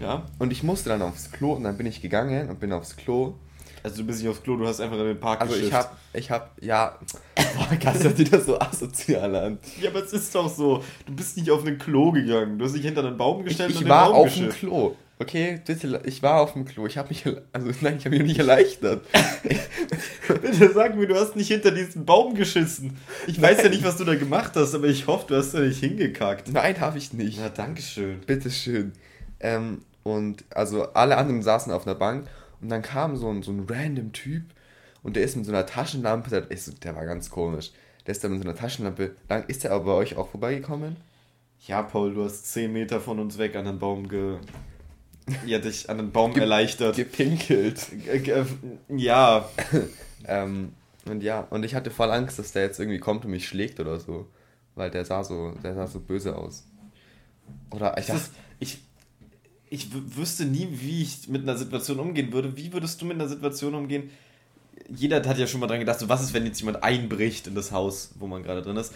Ja? 0.00 0.24
Und 0.38 0.52
ich 0.52 0.62
musste 0.62 0.88
dann 0.88 1.02
aufs 1.02 1.30
Klo 1.32 1.52
und 1.54 1.64
dann 1.64 1.76
bin 1.76 1.86
ich 1.86 2.00
gegangen 2.00 2.48
und 2.48 2.60
bin 2.60 2.72
aufs 2.72 2.96
Klo. 2.96 3.34
Also 3.82 3.98
du 3.98 4.06
bist 4.06 4.20
nicht 4.20 4.28
aufs 4.28 4.42
Klo, 4.42 4.56
du 4.56 4.66
hast 4.66 4.80
einfach 4.80 4.98
in 4.98 5.04
den 5.04 5.20
Park 5.20 5.40
Also 5.40 5.54
ich 5.54 5.62
geschifft. 5.62 5.76
hab, 5.76 5.96
ich 6.12 6.30
hab, 6.30 6.62
ja, 6.62 6.96
boah, 7.56 7.76
das 7.80 8.16
sieht 8.16 8.32
das 8.32 8.46
so 8.46 8.58
asozial 8.60 9.34
an. 9.34 9.58
Ja, 9.80 9.90
aber 9.90 10.04
es 10.04 10.12
ist 10.12 10.32
doch 10.34 10.48
so. 10.48 10.82
Du 11.06 11.14
bist 11.14 11.36
nicht 11.36 11.50
auf 11.50 11.64
ein 11.66 11.78
Klo 11.78 12.12
gegangen. 12.12 12.58
Du 12.58 12.64
hast 12.64 12.74
dich 12.74 12.82
hinter 12.82 13.04
einen 13.04 13.16
Baum 13.16 13.40
Ich, 13.40 13.46
gestellt 13.46 13.70
und 13.70 13.74
ich 13.76 13.80
den 13.82 13.88
war 13.88 14.10
Baum 14.10 14.26
auf 14.26 14.34
dem. 14.34 14.48
Klo. 14.50 14.96
Okay, 15.20 15.60
bitte, 15.66 16.00
ich 16.04 16.22
war 16.22 16.40
auf 16.40 16.52
dem 16.52 16.64
Klo. 16.64 16.86
Ich 16.86 16.96
habe 16.96 17.08
mich, 17.08 17.24
also 17.52 17.70
nein, 17.80 17.96
ich 17.98 18.04
habe 18.04 18.16
mich 18.16 18.26
nicht 18.26 18.38
erleichtert. 18.38 19.02
Bitte 20.28 20.72
sag 20.72 20.94
mir, 20.94 21.08
du 21.08 21.16
hast 21.16 21.34
nicht 21.34 21.48
hinter 21.48 21.72
diesen 21.72 22.04
Baum 22.04 22.34
geschissen. 22.34 22.96
Ich 23.26 23.40
weiß 23.40 23.62
ja 23.62 23.68
nicht, 23.68 23.82
was 23.82 23.96
du 23.96 24.04
da 24.04 24.14
gemacht 24.14 24.52
hast, 24.54 24.74
aber 24.74 24.86
ich 24.86 25.08
hoffe, 25.08 25.26
du 25.26 25.36
hast 25.36 25.54
da 25.54 25.60
nicht 25.60 25.80
hingekackt. 25.80 26.52
Nein, 26.52 26.78
habe 26.80 26.98
ich 26.98 27.12
nicht. 27.12 27.38
Na, 27.40 27.48
dankeschön. 27.48 28.20
Bitteschön. 28.20 28.92
Ähm, 29.40 29.82
und 30.04 30.44
also 30.50 30.92
alle 30.92 31.16
anderen 31.16 31.42
saßen 31.42 31.72
auf 31.72 31.86
einer 31.86 31.96
Bank 31.96 32.28
und 32.60 32.68
dann 32.68 32.82
kam 32.82 33.16
so 33.16 33.28
ein, 33.28 33.42
so 33.42 33.50
ein 33.50 33.66
random 33.68 34.12
Typ 34.12 34.44
und 35.02 35.16
der 35.16 35.24
ist 35.24 35.36
mit 35.36 35.46
so 35.46 35.52
einer 35.52 35.66
Taschenlampe, 35.66 36.30
der, 36.30 36.50
ist, 36.50 36.84
der 36.84 36.94
war 36.94 37.06
ganz 37.06 37.28
komisch. 37.28 37.72
Der 38.06 38.12
ist 38.12 38.22
da 38.22 38.28
mit 38.28 38.40
so 38.40 38.48
einer 38.48 38.56
Taschenlampe 38.56 39.16
lang. 39.28 39.44
Ist 39.48 39.64
der 39.64 39.72
aber 39.72 39.84
bei 39.84 39.92
euch 39.92 40.16
auch 40.16 40.28
vorbeigekommen? 40.28 40.96
Ja, 41.66 41.82
Paul, 41.82 42.14
du 42.14 42.24
hast 42.24 42.46
10 42.52 42.72
Meter 42.72 43.00
von 43.00 43.18
uns 43.18 43.36
weg 43.36 43.56
an 43.56 43.64
den 43.64 43.78
Baum 43.80 44.08
ge... 44.08 44.38
Ja, 45.46 45.58
dich 45.58 45.88
an 45.90 45.98
den 45.98 46.10
Baum 46.12 46.34
erleichtert. 46.36 46.96
Gepinkelt. 46.96 47.80
Äh, 48.10 48.18
ge- 48.20 48.44
Ja, 48.88 49.48
Ähm, 50.26 50.72
und 51.06 51.22
ja, 51.22 51.40
und 51.50 51.64
ich 51.64 51.74
hatte 51.74 51.90
voll 51.90 52.10
Angst, 52.10 52.38
dass 52.38 52.52
der 52.52 52.62
jetzt 52.64 52.78
irgendwie 52.80 52.98
kommt 52.98 53.24
und 53.24 53.30
mich 53.30 53.46
schlägt 53.48 53.80
oder 53.80 53.98
so. 54.00 54.26
Weil 54.74 54.90
der 54.90 55.04
sah 55.04 55.24
so, 55.24 55.52
der 55.62 55.74
sah 55.74 55.86
so 55.86 56.00
böse 56.00 56.36
aus. 56.36 56.64
Oder 57.70 57.96
ich 57.98 58.06
dachte, 58.06 58.20
ich, 58.60 58.78
ich 59.70 59.88
wüsste 60.16 60.44
nie, 60.44 60.68
wie 60.70 61.02
ich 61.02 61.28
mit 61.28 61.42
einer 61.42 61.56
Situation 61.56 61.98
umgehen 62.00 62.32
würde. 62.32 62.56
Wie 62.56 62.72
würdest 62.72 63.00
du 63.00 63.06
mit 63.06 63.14
einer 63.16 63.28
Situation 63.28 63.74
umgehen? 63.74 64.10
Jeder 64.88 65.22
hat 65.24 65.38
ja 65.38 65.46
schon 65.46 65.60
mal 65.60 65.66
dran 65.66 65.80
gedacht, 65.80 65.98
so 65.98 66.08
was 66.08 66.22
ist, 66.22 66.32
wenn 66.34 66.46
jetzt 66.46 66.60
jemand 66.60 66.82
einbricht 66.82 67.46
in 67.46 67.54
das 67.54 67.72
Haus, 67.72 68.10
wo 68.18 68.26
man 68.26 68.42
gerade 68.42 68.62
drin 68.62 68.76
ist. 68.76 68.92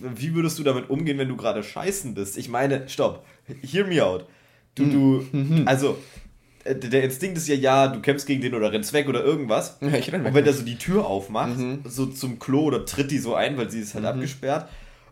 Wie 0.00 0.34
würdest 0.34 0.58
du 0.58 0.62
damit 0.64 0.90
umgehen, 0.90 1.18
wenn 1.18 1.28
du 1.28 1.36
gerade 1.36 1.62
scheißen 1.62 2.14
bist? 2.14 2.36
Ich 2.36 2.48
meine, 2.48 2.88
stopp, 2.88 3.24
hear 3.62 3.86
me 3.86 4.04
out. 4.04 4.26
Du, 4.74 4.86
du, 4.86 5.24
also, 5.66 5.98
äh, 6.64 6.74
der 6.74 7.02
Instinkt 7.04 7.36
ist 7.36 7.46
ja, 7.48 7.54
ja, 7.54 7.88
du 7.88 8.00
kämpfst 8.00 8.26
gegen 8.26 8.40
den 8.40 8.54
oder 8.54 8.72
rennst 8.72 8.92
weg 8.92 9.08
oder 9.08 9.22
irgendwas. 9.22 9.76
Ja, 9.80 9.88
ich 9.94 10.10
renn 10.12 10.22
weg. 10.22 10.28
Und 10.30 10.34
wenn 10.34 10.44
der 10.44 10.54
so 10.54 10.62
die 10.62 10.76
Tür 10.78 11.06
aufmacht, 11.06 11.58
Mhm. 11.58 11.80
so 11.84 12.06
zum 12.06 12.38
Klo 12.38 12.62
oder 12.64 12.84
tritt 12.86 13.10
die 13.10 13.18
so 13.18 13.34
ein, 13.34 13.56
weil 13.58 13.70
sie 13.70 13.80
ist 13.80 13.94
halt 13.94 14.04
abgesperrt. 14.06 14.68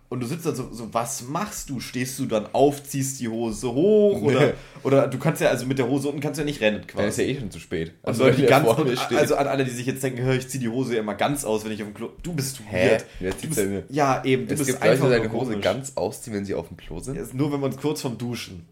Und 0.08 0.18
du 0.20 0.26
sitzt 0.26 0.44
dann 0.44 0.56
so, 0.56 0.68
so, 0.72 0.92
was 0.92 1.22
machst 1.28 1.70
du? 1.70 1.78
Stehst 1.78 2.18
du 2.18 2.26
dann 2.26 2.46
auf, 2.52 2.82
ziehst 2.82 3.20
die 3.20 3.28
Hose 3.28 3.70
hoch? 3.72 4.20
Oder, 4.22 4.40
Nee. 4.40 4.52
oder 4.82 5.06
du 5.06 5.18
kannst 5.18 5.40
ja, 5.40 5.50
also 5.50 5.66
mit 5.66 5.78
der 5.78 5.86
Hose 5.88 6.08
unten 6.08 6.20
kannst 6.20 6.38
du 6.38 6.42
ja 6.42 6.46
nicht 6.46 6.60
rennen 6.60 6.80
dann 6.96 7.04
ist 7.06 7.18
ja 7.18 7.24
quasi. 7.24 7.36
eh 7.36 7.38
schon 7.38 7.50
zu 7.52 7.60
spät. 7.60 7.92
Und 8.02 8.18
Leute, 8.18 8.36
die 8.38 8.42
wenn 8.42 8.48
ganz, 8.48 8.64
der 8.66 8.74
vor 8.74 8.84
mir 8.84 8.90
und, 8.90 8.98
steht. 8.98 9.18
also 9.18 9.36
an 9.36 9.46
alle, 9.46 9.64
die 9.64 9.70
sich 9.70 9.86
jetzt 9.86 10.02
denken, 10.02 10.28
ich 10.32 10.48
zieh 10.48 10.58
die 10.58 10.68
Hose 10.68 10.94
ja 10.94 11.00
immer 11.00 11.14
ganz 11.14 11.44
aus, 11.44 11.64
wenn 11.64 11.70
ich 11.70 11.80
auf 11.82 11.88
dem 11.88 11.94
Klo. 11.94 12.08
Du 12.24 12.32
bist 12.32 12.60
Hä? 12.68 12.90
weird. 12.90 13.04
Wer 13.20 13.32
Du 13.34 13.46
bist, 13.48 13.60
ja, 13.90 14.24
eben, 14.24 14.48
du 14.48 14.54
es 14.54 14.58
bist 14.58 14.70
gibt 14.70 14.80
Leute, 14.80 14.92
einfach 14.94 15.04
nur 15.08 15.16
seine 15.16 15.32
Hose 15.32 15.50
komisch. 15.52 15.64
ganz 15.64 15.92
ausziehen, 15.94 16.34
wenn 16.36 16.44
sie 16.44 16.54
auf 16.54 16.66
dem 16.66 16.76
Klo 16.76 16.98
sind. 16.98 17.14
Ja, 17.14 17.22
ist 17.22 17.34
nur 17.34 17.52
wenn 17.52 17.60
man 17.60 17.76
kurz 17.76 18.00
vom 18.02 18.18
Duschen. 18.18 18.66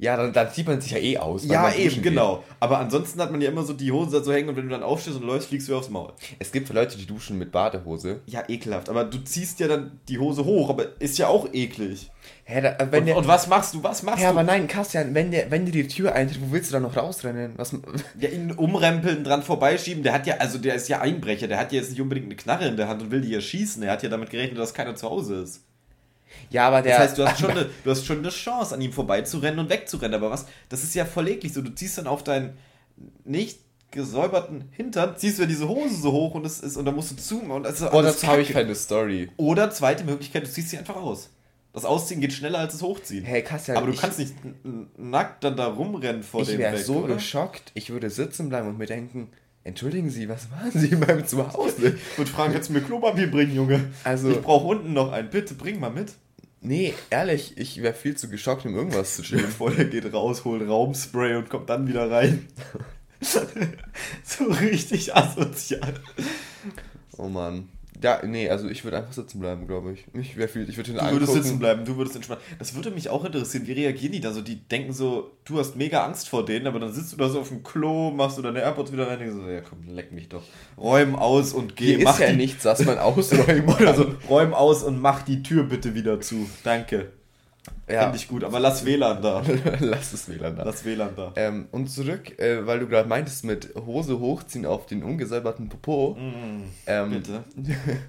Ja, 0.00 0.16
dann, 0.16 0.32
dann 0.32 0.50
zieht 0.50 0.66
man 0.66 0.80
sich 0.80 0.92
ja 0.92 0.98
eh 0.98 1.18
aus. 1.18 1.44
Ja, 1.44 1.70
eben, 1.74 2.00
genau. 2.00 2.42
Aber 2.58 2.78
ansonsten 2.78 3.20
hat 3.20 3.30
man 3.30 3.42
ja 3.42 3.50
immer 3.50 3.64
so 3.64 3.74
die 3.74 3.92
Hose 3.92 4.18
da 4.18 4.24
so 4.24 4.32
hängen 4.32 4.48
und 4.48 4.56
wenn 4.56 4.64
du 4.64 4.70
dann 4.70 4.82
aufstehst 4.82 5.18
und 5.18 5.26
läufst, 5.26 5.48
fliegst 5.48 5.68
du 5.68 5.76
aufs 5.76 5.90
Maul. 5.90 6.14
Es 6.38 6.52
gibt 6.52 6.70
Leute, 6.70 6.96
die 6.96 7.04
duschen 7.04 7.36
mit 7.36 7.52
Badehose. 7.52 8.20
Ja, 8.24 8.42
ekelhaft. 8.48 8.88
Aber 8.88 9.04
du 9.04 9.18
ziehst 9.18 9.60
ja 9.60 9.68
dann 9.68 10.00
die 10.08 10.18
Hose 10.18 10.46
hoch, 10.46 10.70
aber 10.70 10.98
ist 11.00 11.18
ja 11.18 11.28
auch 11.28 11.52
eklig. 11.52 12.10
Hä, 12.44 12.62
da, 12.62 12.76
wenn 12.90 13.00
Und, 13.00 13.06
der, 13.06 13.16
und 13.18 13.28
was 13.28 13.46
machst 13.46 13.74
du? 13.74 13.82
Was 13.82 14.02
machst 14.02 14.22
ja, 14.22 14.32
du? 14.32 14.38
aber 14.38 14.42
nein, 14.42 14.66
Kastian, 14.68 15.14
wenn 15.14 15.30
der, 15.30 15.50
wenn 15.50 15.66
dir 15.66 15.72
die 15.72 15.86
Tür 15.86 16.14
eintritt, 16.14 16.40
wo 16.40 16.50
willst 16.50 16.70
du 16.70 16.72
dann 16.72 16.82
noch 16.82 16.96
rausrennen? 16.96 17.52
Was, 17.56 17.76
Ja, 18.18 18.30
ihn 18.30 18.52
umrempeln, 18.52 19.22
dran 19.22 19.42
vorbeischieben. 19.42 20.02
Der 20.02 20.14
hat 20.14 20.26
ja, 20.26 20.38
also 20.38 20.56
der 20.56 20.76
ist 20.76 20.88
ja 20.88 21.02
Einbrecher. 21.02 21.46
Der 21.46 21.58
hat 21.58 21.72
ja 21.72 21.78
jetzt 21.78 21.90
nicht 21.90 22.00
unbedingt 22.00 22.26
eine 22.26 22.36
Knarre 22.36 22.68
in 22.68 22.78
der 22.78 22.88
Hand 22.88 23.02
und 23.02 23.10
will 23.10 23.20
die 23.20 23.30
ja 23.30 23.40
schießen. 23.42 23.82
Er 23.82 23.92
hat 23.92 24.02
ja 24.02 24.08
damit 24.08 24.30
gerechnet, 24.30 24.58
dass 24.58 24.72
keiner 24.72 24.96
zu 24.96 25.10
Hause 25.10 25.42
ist. 25.42 25.62
Ja, 26.50 26.66
aber 26.68 26.82
der. 26.82 26.98
Das 26.98 27.08
heißt, 27.08 27.18
du 27.18 27.26
hast, 27.26 27.40
schon 27.40 27.50
eine, 27.52 27.70
du 27.84 27.90
hast 27.90 28.06
schon 28.06 28.18
eine 28.18 28.30
Chance, 28.30 28.74
an 28.74 28.80
ihm 28.80 28.92
vorbeizurennen 28.92 29.58
und 29.58 29.70
wegzurennen. 29.70 30.14
Aber 30.14 30.30
was? 30.30 30.46
Das 30.68 30.82
ist 30.82 30.94
ja 30.94 31.04
voll 31.04 31.28
eklig 31.28 31.52
so. 31.52 31.62
Du 31.62 31.74
ziehst 31.74 31.98
dann 31.98 32.06
auf 32.06 32.24
deinen 32.24 32.56
nicht 33.24 33.60
gesäuberten 33.90 34.68
Hintern, 34.70 35.16
ziehst 35.16 35.38
du 35.38 35.42
ja 35.42 35.48
diese 35.48 35.68
Hose 35.68 35.94
so 35.94 36.12
hoch 36.12 36.34
und 36.34 36.46
es 36.46 36.60
ist, 36.60 36.76
und 36.76 36.84
dann 36.84 36.94
musst 36.94 37.10
du 37.10 37.16
zoomen 37.16 37.50
und 37.50 37.64
das 37.64 37.80
ist 37.80 37.92
oh, 37.92 38.02
dazu 38.02 38.26
habe 38.26 38.42
ich 38.42 38.50
keine 38.50 38.74
Story. 38.74 39.30
Oder 39.36 39.70
zweite 39.70 40.04
Möglichkeit, 40.04 40.44
du 40.44 40.50
ziehst 40.50 40.70
sie 40.70 40.78
einfach 40.78 40.96
aus. 40.96 41.30
Das 41.72 41.84
Ausziehen 41.84 42.20
geht 42.20 42.32
schneller 42.32 42.58
als 42.58 42.72
das 42.72 42.82
Hochziehen. 42.82 43.24
Hey, 43.24 43.42
Kastian, 43.42 43.76
Aber 43.76 43.86
du 43.86 43.92
ich, 43.92 44.00
kannst 44.00 44.18
nicht 44.18 44.34
nackt 44.96 45.44
dann 45.44 45.56
da 45.56 45.68
rumrennen 45.68 46.22
vor 46.22 46.42
ich 46.42 46.48
dem 46.48 46.58
wäre 46.58 46.76
weg, 46.76 46.84
so 46.84 47.04
oder? 47.04 47.14
geschockt. 47.14 47.70
Ich 47.74 47.90
würde 47.90 48.10
sitzen 48.10 48.48
bleiben 48.48 48.68
und 48.68 48.78
mir 48.78 48.86
denken, 48.86 49.30
entschuldigen 49.70 50.10
Sie, 50.10 50.28
was 50.28 50.48
machen 50.50 50.72
Sie 50.74 50.94
meinem 50.96 51.26
Zuhause? 51.26 51.96
Und 52.16 52.28
fragen, 52.28 52.52
kannst 52.52 52.68
du 52.68 52.74
mir 52.74 52.80
Klopapier 52.82 53.30
bringen, 53.30 53.54
Junge? 53.54 53.80
Also- 54.04 54.30
ich 54.30 54.40
brauche 54.40 54.66
unten 54.66 54.92
noch 54.92 55.12
einen. 55.12 55.30
Bitte, 55.30 55.54
bring 55.54 55.80
mal 55.80 55.90
mit. 55.90 56.12
Nee, 56.62 56.92
ehrlich, 57.08 57.56
ich 57.56 57.80
wäre 57.82 57.94
viel 57.94 58.16
zu 58.16 58.28
geschockt, 58.28 58.66
um 58.66 58.74
irgendwas 58.74 59.16
zu 59.16 59.22
tun. 59.22 59.38
vor, 59.58 59.70
der 59.70 59.86
geht 59.86 60.12
raus, 60.12 60.44
holt 60.44 60.68
Raumspray 60.68 61.36
und 61.36 61.48
kommt 61.48 61.70
dann 61.70 61.88
wieder 61.88 62.10
rein. 62.10 62.46
so 63.20 64.44
richtig 64.44 65.14
asozial. 65.16 65.94
Oh 67.16 67.28
Mann. 67.28 67.68
Ja, 68.02 68.20
nee, 68.24 68.48
also 68.48 68.68
ich 68.68 68.84
würde 68.84 68.98
einfach 68.98 69.12
sitzen 69.12 69.40
bleiben, 69.40 69.66
glaube 69.66 69.92
ich. 69.92 70.04
Ich 70.14 70.36
wäre 70.36 70.48
viel, 70.48 70.68
ich 70.68 70.76
würde 70.76 70.90
ihn 70.92 70.96
Du 70.96 71.02
würdest 71.04 71.30
angucken. 71.30 71.42
sitzen 71.42 71.58
bleiben, 71.58 71.84
du 71.84 71.96
würdest 71.96 72.16
entspannen. 72.16 72.42
Das 72.58 72.74
würde 72.74 72.90
mich 72.90 73.08
auch 73.08 73.24
interessieren. 73.24 73.66
Wie 73.66 73.72
reagieren 73.72 74.12
die 74.12 74.20
da 74.20 74.32
so? 74.32 74.40
Die 74.40 74.56
denken 74.56 74.92
so, 74.92 75.30
du 75.44 75.58
hast 75.58 75.76
mega 75.76 76.04
Angst 76.04 76.28
vor 76.28 76.44
denen, 76.44 76.66
aber 76.66 76.78
dann 76.80 76.92
sitzt 76.92 77.12
du 77.12 77.16
da 77.16 77.28
so 77.28 77.40
auf 77.40 77.48
dem 77.48 77.62
Klo, 77.62 78.10
machst 78.10 78.38
du 78.38 78.42
deine 78.42 78.60
AirPods 78.60 78.92
wieder 78.92 79.06
rein 79.06 79.14
und 79.14 79.20
denkst 79.20 79.34
so, 79.36 79.48
ja 79.50 79.60
komm, 79.60 79.78
leck 79.94 80.12
mich 80.12 80.28
doch. 80.28 80.42
Räum 80.78 81.14
aus 81.14 81.52
und 81.52 81.76
geh. 81.76 81.96
Hier 81.96 82.04
mach 82.04 82.14
ist 82.14 82.20
ja 82.20 82.30
die, 82.30 82.36
nichts, 82.36 82.64
was 82.64 82.84
man 82.84 82.98
ausräumen 82.98 83.68
Oder 83.80 83.94
so, 83.94 84.06
räum 84.28 84.54
aus 84.54 84.82
und 84.82 85.00
mach 85.00 85.22
die 85.22 85.42
Tür 85.42 85.64
bitte 85.64 85.94
wieder 85.94 86.20
zu. 86.20 86.48
Danke. 86.64 87.12
Ja, 87.92 88.02
Finde 88.02 88.16
ich 88.16 88.28
gut, 88.28 88.44
aber 88.44 88.60
lass 88.60 88.84
WLAN 88.84 89.22
da. 89.22 89.42
lass 89.80 90.12
es 90.12 90.28
WLAN 90.28 90.56
da. 90.56 90.64
Lass 90.64 90.84
WLAN 90.84 91.14
da. 91.16 91.32
Ähm, 91.36 91.68
und 91.70 91.88
zurück, 91.88 92.38
äh, 92.38 92.66
weil 92.66 92.80
du 92.80 92.86
gerade 92.88 93.08
meintest, 93.08 93.44
mit 93.44 93.74
Hose 93.74 94.18
hochziehen 94.18 94.66
auf 94.66 94.86
den 94.86 95.02
ungesäuberten 95.02 95.68
Popo. 95.68 96.16
ähm, 96.86 97.10
Bitte. 97.10 97.44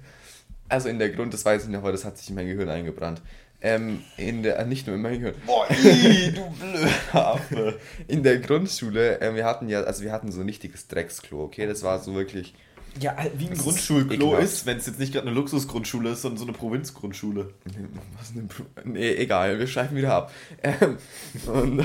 Also 0.68 0.88
in 0.88 0.98
der 0.98 1.10
Grund, 1.10 1.34
das 1.34 1.44
weiß 1.44 1.64
ich 1.64 1.68
noch, 1.68 1.80
aber 1.80 1.92
das 1.92 2.06
hat 2.06 2.16
sich 2.16 2.30
in 2.30 2.34
mein 2.34 2.46
Gehirn 2.46 2.70
eingebrannt. 2.70 3.20
Ähm, 3.60 4.02
in 4.16 4.42
der, 4.42 4.58
äh, 4.58 4.64
nicht 4.64 4.86
nur 4.86 4.96
in 4.96 5.02
mein 5.02 5.20
Gehirn. 5.20 5.34
Boah, 5.44 5.66
ii, 5.70 6.32
du 6.32 6.50
blöder. 6.50 7.74
In 8.08 8.22
der 8.22 8.38
Grundschule, 8.38 9.20
äh, 9.20 9.34
wir 9.34 9.44
hatten 9.44 9.68
ja, 9.68 9.82
also 9.82 10.02
wir 10.02 10.10
hatten 10.12 10.32
so 10.32 10.40
ein 10.40 10.46
richtiges 10.46 10.88
Drecksklo, 10.88 11.44
okay? 11.44 11.66
Das 11.66 11.82
war 11.82 11.98
so 11.98 12.14
wirklich. 12.14 12.54
Ja, 13.00 13.16
wie 13.36 13.44
ein 13.46 13.50
Das 13.50 13.60
Grundschulklo 13.60 14.36
ist, 14.36 14.66
wenn 14.66 14.76
es 14.76 14.86
jetzt 14.86 14.98
nicht 14.98 15.12
gerade 15.12 15.26
eine 15.26 15.34
Luxusgrundschule 15.34 16.10
ist, 16.10 16.22
sondern 16.22 16.38
so 16.38 16.44
eine 16.44 16.52
Provinzgrundschule. 16.52 17.52
Was 18.18 18.34
denn? 18.34 18.48
Nee, 18.84 19.14
egal, 19.14 19.58
wir 19.58 19.66
schreiben 19.66 19.96
wieder 19.96 20.14
ab. 20.14 20.32
Ähm, 20.62 20.98
und 21.46 21.84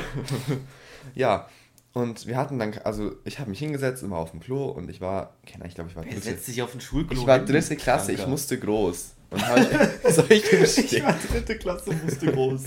ja, 1.16 1.48
und 1.94 2.28
wir 2.28 2.38
hatten 2.38 2.60
dann, 2.60 2.74
also 2.84 3.16
ich 3.24 3.40
habe 3.40 3.50
mich 3.50 3.60
hingesetzt, 3.60 4.04
immer 4.04 4.18
auf 4.18 4.32
dem 4.32 4.40
Klo 4.40 4.66
und 4.66 4.90
ich 4.90 5.02
war, 5.02 5.34
keine 5.46 5.62
Ahnung, 5.64 5.70
ich 5.70 5.76
glaube, 5.76 5.90
ich 5.90 5.96
war 5.96 6.04
dritte. 6.04 6.38
sich 6.38 6.62
auf 6.62 6.72
den 6.72 6.82
Schulklo 6.82 7.20
Ich 7.20 7.26
war 7.26 7.40
dritte 7.40 7.76
Klasse, 7.76 8.12
ich 8.12 8.18
Kranker? 8.18 8.32
musste 8.32 8.60
groß. 8.60 9.14
Und 9.30 9.48
halt, 9.48 9.70
soll 10.10 10.26
ich 10.30 10.44
den 10.50 10.64
Ich 10.64 10.72
stehen? 10.72 11.04
war 11.06 11.16
dritte 11.32 11.58
Klasse, 11.58 11.92
musste 12.06 12.32
groß. 12.32 12.64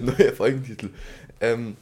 Neuer 0.00 0.32
Folgentitel. 0.32 0.90
Ähm, 1.40 1.76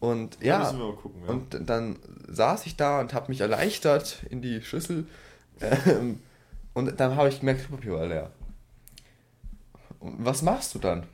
und 0.00 0.38
ja, 0.40 0.72
gucken, 0.72 1.22
ja. 1.24 1.30
und 1.30 1.68
dann 1.68 1.98
saß 2.28 2.66
ich 2.66 2.76
da 2.76 3.00
und 3.00 3.14
habe 3.14 3.28
mich 3.28 3.40
erleichtert 3.40 4.22
in 4.30 4.42
die 4.42 4.62
Schüssel. 4.62 5.06
Ähm, 5.60 6.20
und 6.72 7.00
dann 7.00 7.16
habe 7.16 7.28
ich 7.28 7.40
gemerkt, 7.40 7.66
Klopapier 7.66 7.94
war 7.94 8.06
leer. 8.06 8.30
Und 9.98 10.24
was 10.24 10.42
machst 10.42 10.72
du 10.72 10.78
dann? 10.78 11.04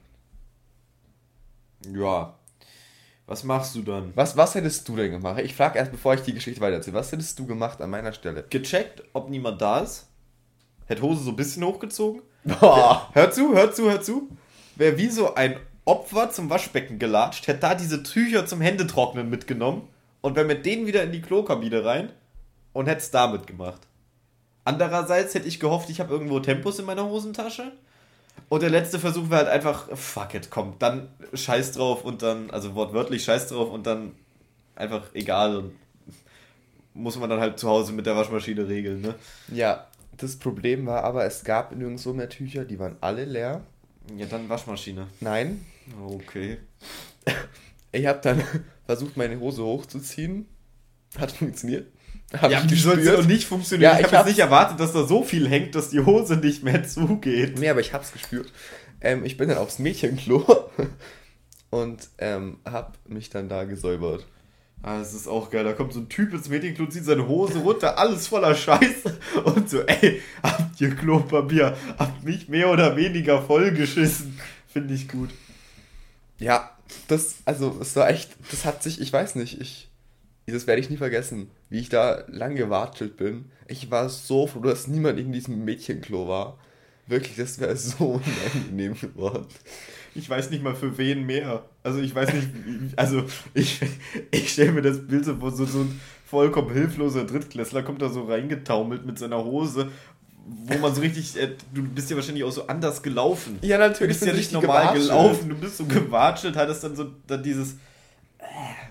Ja. 1.90 2.34
Was 3.26 3.42
machst 3.42 3.74
du 3.74 3.80
dann? 3.80 4.12
Was, 4.14 4.36
was 4.36 4.54
hättest 4.54 4.86
du 4.86 4.96
denn 4.96 5.12
gemacht? 5.12 5.40
Ich 5.40 5.54
frage 5.54 5.78
erst, 5.78 5.92
bevor 5.92 6.12
ich 6.12 6.20
die 6.20 6.34
Geschichte 6.34 6.60
weitererzähle. 6.60 6.94
Was 6.94 7.10
hättest 7.10 7.38
du 7.38 7.46
gemacht 7.46 7.80
an 7.80 7.88
meiner 7.88 8.12
Stelle? 8.12 8.44
Gecheckt, 8.50 9.02
ob 9.14 9.30
niemand 9.30 9.62
da 9.62 9.78
ist. 9.78 10.08
Hätte 10.84 11.00
Hose 11.00 11.24
so 11.24 11.30
ein 11.30 11.36
bisschen 11.36 11.64
hochgezogen. 11.64 12.20
Boah. 12.44 13.08
Hör 13.14 13.30
zu, 13.30 13.54
hör 13.54 13.72
zu, 13.72 13.90
hör 13.90 14.02
zu. 14.02 14.28
Wäre 14.76 14.98
wie 14.98 15.08
so 15.08 15.34
ein 15.34 15.56
Opfer 15.84 16.30
zum 16.30 16.48
Waschbecken 16.50 16.98
gelatscht, 16.98 17.46
hätte 17.46 17.60
da 17.60 17.74
diese 17.74 18.02
Tücher 18.02 18.46
zum 18.46 18.60
Händetrocknen 18.60 19.28
mitgenommen 19.28 19.88
und 20.22 20.36
wäre 20.36 20.46
mit 20.46 20.64
denen 20.64 20.86
wieder 20.86 21.02
in 21.02 21.12
die 21.12 21.20
Klokabine 21.20 21.84
rein 21.84 22.10
und 22.72 22.86
hätte 22.86 23.02
es 23.02 23.10
damit 23.10 23.46
gemacht. 23.46 23.82
Andererseits 24.64 25.34
hätte 25.34 25.46
ich 25.46 25.60
gehofft, 25.60 25.90
ich 25.90 26.00
habe 26.00 26.12
irgendwo 26.12 26.40
Tempos 26.40 26.78
in 26.78 26.86
meiner 26.86 27.04
Hosentasche. 27.04 27.72
Und 28.48 28.62
der 28.62 28.70
letzte 28.70 28.98
Versuch 28.98 29.30
wäre 29.30 29.44
halt 29.44 29.48
einfach, 29.48 29.94
fuck 29.96 30.34
it, 30.34 30.50
komm, 30.50 30.74
dann 30.78 31.08
scheiß 31.32 31.72
drauf 31.72 32.04
und 32.04 32.22
dann, 32.22 32.50
also 32.50 32.74
wortwörtlich 32.74 33.24
scheiß 33.24 33.48
drauf 33.48 33.70
und 33.70 33.86
dann 33.86 34.12
einfach 34.74 35.02
egal 35.14 35.56
und 35.56 35.72
muss 36.94 37.18
man 37.18 37.28
dann 37.28 37.40
halt 37.40 37.58
zu 37.58 37.68
Hause 37.68 37.92
mit 37.92 38.06
der 38.06 38.16
Waschmaschine 38.16 38.68
regeln, 38.68 39.02
ne? 39.02 39.14
Ja, 39.52 39.86
das 40.16 40.36
Problem 40.36 40.86
war 40.86 41.04
aber, 41.04 41.24
es 41.24 41.44
gab 41.44 41.74
nirgendwo 41.74 42.12
mehr 42.12 42.28
Tücher, 42.28 42.64
die 42.64 42.78
waren 42.78 42.96
alle 43.00 43.24
leer. 43.24 43.62
Ja, 44.16 44.26
dann 44.26 44.48
Waschmaschine. 44.48 45.08
Nein, 45.20 45.64
Okay. 46.02 46.58
ich 47.92 48.06
habe 48.06 48.20
dann 48.22 48.42
versucht, 48.86 49.16
meine 49.16 49.38
Hose 49.40 49.62
hochzuziehen. 49.62 50.46
Hat 51.18 51.32
funktioniert. 51.32 51.86
Hab 52.32 52.50
ja, 52.50 52.62
ich 52.64 52.70
wie 52.70 52.76
soll 52.76 52.98
es 52.98 53.26
nicht 53.26 53.44
funktionieren? 53.44 53.92
Ja, 53.92 54.00
ich 54.00 54.06
ich 54.06 54.12
habe 54.12 54.16
jetzt 54.16 54.36
nicht 54.36 54.38
erwartet, 54.38 54.80
dass 54.80 54.92
da 54.92 55.04
so 55.04 55.22
viel 55.22 55.48
hängt, 55.48 55.74
dass 55.74 55.90
die 55.90 56.00
Hose 56.00 56.36
nicht 56.36 56.64
mehr 56.64 56.82
zugeht. 56.84 57.58
Nee, 57.58 57.68
aber 57.68 57.80
ich 57.80 57.92
hab's 57.92 58.12
gespürt. 58.12 58.52
Ähm, 59.00 59.24
ich 59.24 59.36
bin 59.36 59.48
dann 59.48 59.58
aufs 59.58 59.78
Mädchenklo 59.78 60.70
und 61.70 62.08
ähm, 62.18 62.58
hab 62.64 62.98
mich 63.08 63.30
dann 63.30 63.48
da 63.48 63.64
gesäubert. 63.64 64.26
Ah, 64.82 64.98
das 64.98 65.14
ist 65.14 65.28
auch 65.28 65.50
geil. 65.50 65.64
Da 65.64 65.72
kommt 65.72 65.94
so 65.94 66.00
ein 66.00 66.10
Typ 66.10 66.34
ins 66.34 66.48
Mädchenklo, 66.48 66.86
zieht 66.86 67.04
seine 67.04 67.26
Hose 67.26 67.60
runter, 67.60 67.98
alles 67.98 68.26
voller 68.26 68.54
Scheiße. 68.54 69.18
Und 69.44 69.70
so, 69.70 69.80
ey, 69.80 70.20
habt 70.42 70.78
ihr 70.78 70.94
Klopapier? 70.94 71.74
Habt 71.98 72.22
mich 72.22 72.48
mehr 72.48 72.70
oder 72.70 72.94
weniger 72.94 73.40
vollgeschissen. 73.40 74.38
Finde 74.68 74.92
ich 74.92 75.08
gut. 75.08 75.30
Ja, 76.44 76.70
das, 77.08 77.36
also, 77.46 77.78
es 77.80 77.96
war 77.96 78.10
echt, 78.10 78.36
das 78.50 78.66
hat 78.66 78.82
sich, 78.82 79.00
ich 79.00 79.10
weiß 79.10 79.34
nicht, 79.36 79.62
ich, 79.62 79.88
das 80.46 80.66
werde 80.66 80.82
ich 80.82 80.90
nie 80.90 80.98
vergessen, 80.98 81.50
wie 81.70 81.78
ich 81.78 81.88
da 81.88 82.22
lang 82.28 82.54
gewatschelt 82.54 83.16
bin. 83.16 83.46
Ich 83.66 83.90
war 83.90 84.10
so 84.10 84.46
froh, 84.46 84.60
dass 84.60 84.86
niemand 84.86 85.18
in 85.18 85.32
diesem 85.32 85.64
Mädchenklo 85.64 86.28
war. 86.28 86.58
Wirklich, 87.06 87.36
das 87.36 87.58
wäre 87.60 87.74
so 87.78 88.20
unangenehm 88.52 88.94
geworden. 88.94 89.46
Ich 90.14 90.28
weiß 90.28 90.50
nicht 90.50 90.62
mal 90.62 90.76
für 90.76 90.98
wen 90.98 91.24
mehr. 91.24 91.64
Also 91.82 92.00
ich 92.00 92.14
weiß 92.14 92.34
nicht, 92.34 92.48
also 92.96 93.24
ich, 93.54 93.80
ich 94.30 94.52
stelle 94.52 94.72
mir 94.72 94.82
das 94.82 95.06
Bild 95.06 95.24
so 95.24 95.36
vor, 95.36 95.50
so, 95.50 95.64
so 95.64 95.80
ein 95.80 95.98
vollkommen 96.26 96.74
hilfloser 96.74 97.24
Drittklässler 97.24 97.82
kommt 97.82 98.02
da 98.02 98.10
so 98.10 98.24
reingetaumelt 98.24 99.06
mit 99.06 99.18
seiner 99.18 99.42
Hose, 99.44 99.90
wo 100.46 100.78
man 100.78 100.94
so 100.94 101.00
richtig, 101.00 101.36
äh, 101.40 101.50
du 101.72 101.82
bist 101.82 102.10
ja 102.10 102.16
wahrscheinlich 102.16 102.44
auch 102.44 102.52
so 102.52 102.66
anders 102.66 103.02
gelaufen. 103.02 103.58
Ja, 103.62 103.76
Du 103.78 103.88
natürlich. 103.88 104.08
bist 104.08 104.20
ja 104.22 104.32
nicht 104.32 104.38
richtig 104.40 104.52
normal 104.54 104.82
gewatschelt. 104.94 105.08
gelaufen, 105.08 105.48
du 105.48 105.54
bist 105.56 105.76
so 105.78 105.84
gewatschelt, 105.86 106.56
hattest 106.56 106.84
dann 106.84 106.96
so 106.96 107.06
dann 107.26 107.42
dieses 107.42 107.72
äh, 108.38 108.44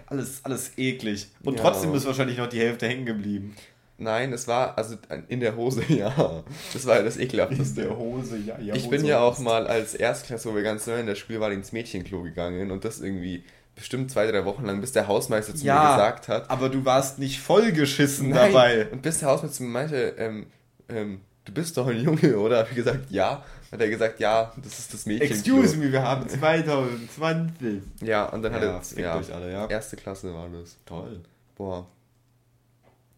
alles, 0.07 0.39
alles 0.43 0.71
eklig. 0.77 1.27
Und 1.43 1.55
Ja. 1.57 1.61
trotzdem 1.63 1.93
ist 1.93 2.05
wahrscheinlich 2.05 2.37
noch 2.37 2.47
die 2.47 2.59
Hälfte 2.59 2.87
hängen 2.87 3.05
geblieben. 3.05 3.55
Nein, 3.99 4.33
es 4.33 4.47
war, 4.47 4.75
also 4.77 4.95
in 5.27 5.39
der 5.39 5.55
Hose, 5.55 5.83
ja. 5.89 6.43
Das 6.73 6.85
war 6.87 6.97
ja 6.97 7.03
das 7.03 7.17
Ekelhafteste. 7.17 7.95
Hose, 7.95 8.37
ja, 8.37 8.57
ja. 8.59 8.73
Ich 8.75 8.89
bin 8.89 9.05
ja 9.05 9.19
auch 9.21 9.37
mal 9.37 9.67
als 9.67 9.93
Erstklässler, 9.93 10.51
wo 10.51 10.55
wir 10.55 10.63
ganz 10.63 10.87
neu 10.87 10.99
in 10.99 11.05
der 11.05 11.15
Schule 11.15 11.39
waren, 11.39 11.53
ins 11.53 11.71
Mädchenklo 11.71 12.23
gegangen 12.23 12.71
und 12.71 12.83
das 12.83 12.99
irgendwie 12.99 13.43
bestimmt 13.75 14.09
zwei, 14.11 14.29
drei 14.29 14.45
Wochen 14.45 14.65
lang, 14.65 14.81
bis 14.81 14.91
der 14.91 15.07
Hausmeister 15.07 15.55
zu 15.55 15.65
mir 15.65 15.73
gesagt 15.73 16.27
hat. 16.27 16.49
aber 16.49 16.69
du 16.69 16.83
warst 16.85 17.19
nicht 17.19 17.39
vollgeschissen 17.39 18.29
Nein. 18.29 18.51
dabei. 18.51 18.87
Und 18.91 19.03
bis 19.03 19.19
der 19.19 19.29
Hausmeister 19.29 19.57
zu 19.57 19.63
mir 19.63 19.69
meinte, 19.69 20.15
ähm, 20.17 20.47
ähm, 20.89 21.21
du 21.45 21.51
bist 21.53 21.77
doch 21.77 21.87
ein 21.87 21.99
Junge, 21.99 22.37
oder? 22.37 22.59
Habe 22.59 22.69
ich 22.69 22.75
gesagt, 22.75 23.09
ja. 23.11 23.43
Hat 23.71 23.81
er 23.81 23.89
gesagt, 23.89 24.19
ja, 24.19 24.51
das 24.63 24.77
ist 24.79 24.93
das 24.93 25.05
Mädchenklo. 25.07 25.35
Excuse 25.61 25.77
me, 25.77 25.91
wir 25.91 26.03
haben 26.03 26.29
2020. 26.29 27.81
Ja, 28.01 28.25
und 28.25 28.43
dann 28.43 28.53
hat 28.53 28.61
Ja, 28.61 28.69
er, 28.75 28.81
fickt 28.81 29.01
ja, 29.01 29.17
euch 29.17 29.33
alle, 29.33 29.51
ja. 29.51 29.67
erste 29.67 29.95
Klasse 29.95 30.33
war 30.33 30.47
das. 30.49 30.77
Toll. 30.85 31.21
Boah. 31.55 31.87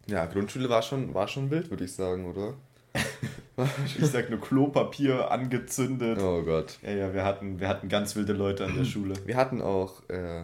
Ja, 0.08 0.26
Grundschule 0.28 0.70
war 0.70 0.82
schon, 0.82 1.14
war 1.14 1.28
schon 1.28 1.50
wild, 1.52 1.70
würde 1.70 1.84
ich 1.86 1.94
sagen, 1.94 2.26
oder? 2.26 2.54
Ich 3.98 4.06
sag 4.08 4.30
nur 4.30 4.42
Klopapier 4.42 5.32
angezündet. 5.32 6.20
Oh 6.22 6.44
Gott. 6.44 6.78
Ja, 6.82 6.92
ja, 6.92 7.14
wir 7.14 7.24
hatten, 7.24 7.60
wir 7.62 7.70
hatten 7.70 7.88
ganz 7.88 8.16
wilde 8.18 8.34
Leute 8.34 8.66
an 8.66 8.76
der 8.76 8.84
Schule. 8.86 9.14
Wir 9.26 9.38
hatten 9.38 9.62
auch 9.62 10.02
äh, 10.10 10.44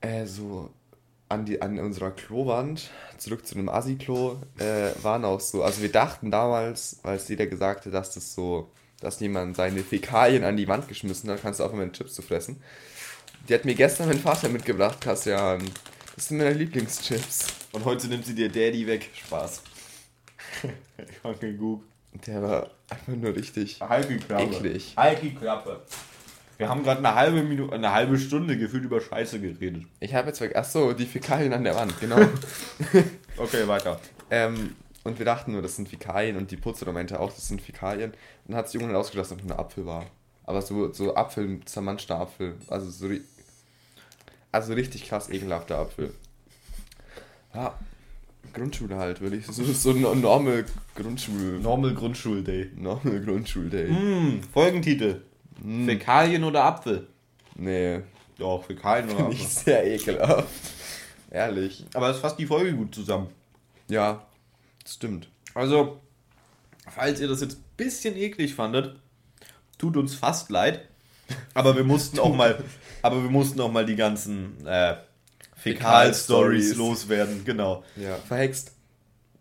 äh, 0.00 0.26
so 0.26 0.70
an, 1.32 1.44
die, 1.44 1.60
an 1.62 1.78
unserer 1.78 2.10
Klowand, 2.10 2.90
zurück 3.18 3.46
zu 3.46 3.56
einem 3.56 3.68
Assi-Klo, 3.68 4.38
äh, 4.58 4.90
waren 5.02 5.24
auch 5.24 5.40
so, 5.40 5.62
also 5.62 5.82
wir 5.82 5.90
dachten 5.90 6.30
damals, 6.30 7.00
als 7.02 7.28
jeder 7.28 7.46
gesagt 7.46 7.86
hat, 7.86 7.94
dass 7.94 8.12
das 8.12 8.34
so, 8.34 8.70
dass 9.00 9.18
jemand 9.20 9.56
seine 9.56 9.82
Fäkalien 9.82 10.44
an 10.44 10.56
die 10.56 10.68
Wand 10.68 10.88
geschmissen 10.88 11.30
hat, 11.30 11.42
kannst 11.42 11.60
du 11.60 11.64
aufhören, 11.64 11.86
mit 11.86 11.94
Chips 11.94 12.14
zu 12.14 12.22
fressen. 12.22 12.62
Die 13.48 13.54
hat 13.54 13.64
mir 13.64 13.74
gestern 13.74 14.08
mein 14.08 14.18
Vater 14.18 14.48
mitgebracht, 14.48 15.00
Kassian. 15.00 15.62
Das 16.14 16.28
sind 16.28 16.38
meine 16.38 16.52
Lieblingschips. 16.52 17.46
Und 17.72 17.84
heute 17.84 18.06
nimmt 18.06 18.24
sie 18.26 18.34
dir 18.34 18.48
Daddy 18.48 18.86
weg. 18.86 19.08
Spaß. 19.14 19.62
Kranke 21.22 21.54
Gug. 21.54 21.82
Der 22.26 22.42
war 22.42 22.70
einfach 22.88 23.14
nur 23.14 23.34
richtig 23.34 23.80
Halke 23.80 24.18
Klappe. 24.18 24.44
eklig. 24.44 24.94
Halke 24.96 25.30
Klappe. 25.34 25.80
Wir 26.58 26.68
haben 26.68 26.82
gerade 26.82 26.98
eine 26.98 27.14
halbe 27.14 27.42
Minute, 27.42 27.72
eine 27.72 27.92
halbe 27.92 28.18
Stunde 28.18 28.56
gefühlt 28.56 28.84
über 28.84 29.00
Scheiße 29.00 29.40
geredet. 29.40 29.84
Ich 30.00 30.14
habe 30.14 30.28
jetzt, 30.28 30.40
weg- 30.40 30.52
ach 30.54 30.64
so, 30.64 30.92
die 30.92 31.06
Fäkalien 31.06 31.52
an 31.52 31.64
der 31.64 31.74
Wand, 31.74 31.98
genau. 32.00 32.16
Okay, 33.36 33.66
weiter. 33.66 33.98
Ähm, 34.30 34.76
und 35.04 35.18
wir 35.18 35.24
dachten 35.24 35.52
nur, 35.52 35.62
das 35.62 35.74
sind 35.76 35.88
Fäkalien 35.88 36.36
und 36.36 36.50
die 36.50 36.56
Putzerin 36.56 36.94
meinte 36.94 37.18
auch, 37.18 37.32
das 37.32 37.48
sind 37.48 37.60
Fäkalien. 37.62 38.10
Und 38.10 38.18
dann 38.48 38.56
hat 38.56 38.68
sie 38.68 38.76
irgendwann 38.78 38.96
ausgedacht, 38.96 39.30
dass 39.30 39.38
es 39.38 39.44
ein 39.44 39.50
Apfel 39.52 39.86
war. 39.86 40.06
Aber 40.44 40.60
so, 40.62 40.92
so 40.92 41.16
Apfel, 41.16 41.60
zermanschter 41.64 42.20
Apfel. 42.20 42.54
Also 42.68 42.90
so, 42.90 43.08
also 44.52 44.74
richtig 44.74 45.08
krass 45.08 45.30
ekelhafter 45.30 45.78
Apfel. 45.78 46.12
Ja, 47.54 47.78
Grundschule 48.52 48.96
halt, 48.96 49.20
würde 49.20 49.36
ich. 49.36 49.46
So, 49.46 49.64
so 49.64 49.90
ein 49.90 50.20
normal 50.20 50.64
Grundschul... 50.94 51.58
Normal 51.60 51.94
Grundschulday. 51.94 52.70
Normal 52.76 53.20
Grundschulday. 53.24 53.88
Hm, 53.88 54.40
Folgentitel. 54.52 55.22
Fäkalien 55.86 56.44
oder 56.44 56.64
Apfel? 56.64 57.06
Nee, 57.54 58.00
Doch, 58.38 58.64
Fäkalien 58.64 59.10
oder 59.10 59.28
nicht 59.28 59.42
Apfel. 59.44 59.62
sehr 59.64 59.86
ekelhaft. 59.86 60.48
Ehrlich. 61.30 61.84
Aber 61.94 62.10
es 62.10 62.18
fasst 62.18 62.38
die 62.38 62.46
Folge 62.46 62.72
gut 62.74 62.94
zusammen. 62.94 63.28
Ja, 63.88 64.26
stimmt. 64.86 65.28
Also, 65.54 66.00
falls 66.90 67.20
ihr 67.20 67.28
das 67.28 67.40
jetzt 67.40 67.56
ein 67.58 67.64
bisschen 67.76 68.16
eklig 68.16 68.54
fandet, 68.54 68.96
tut 69.78 69.96
uns 69.96 70.14
fast 70.14 70.50
leid. 70.50 70.88
Aber 71.54 71.76
wir 71.76 71.84
mussten 71.84 72.18
auch 72.18 72.34
mal, 72.34 72.62
aber 73.02 73.22
wir 73.22 73.30
mussten 73.30 73.60
auch 73.60 73.70
mal 73.72 73.86
die 73.86 73.96
ganzen 73.96 74.66
äh, 74.66 74.96
Fäkal-Stories 75.56 76.68
Fäkal-Stories. 76.70 76.76
loswerden. 76.76 77.44
Genau. 77.44 77.84
Ja. 77.96 78.16
Verhext. 78.16 78.72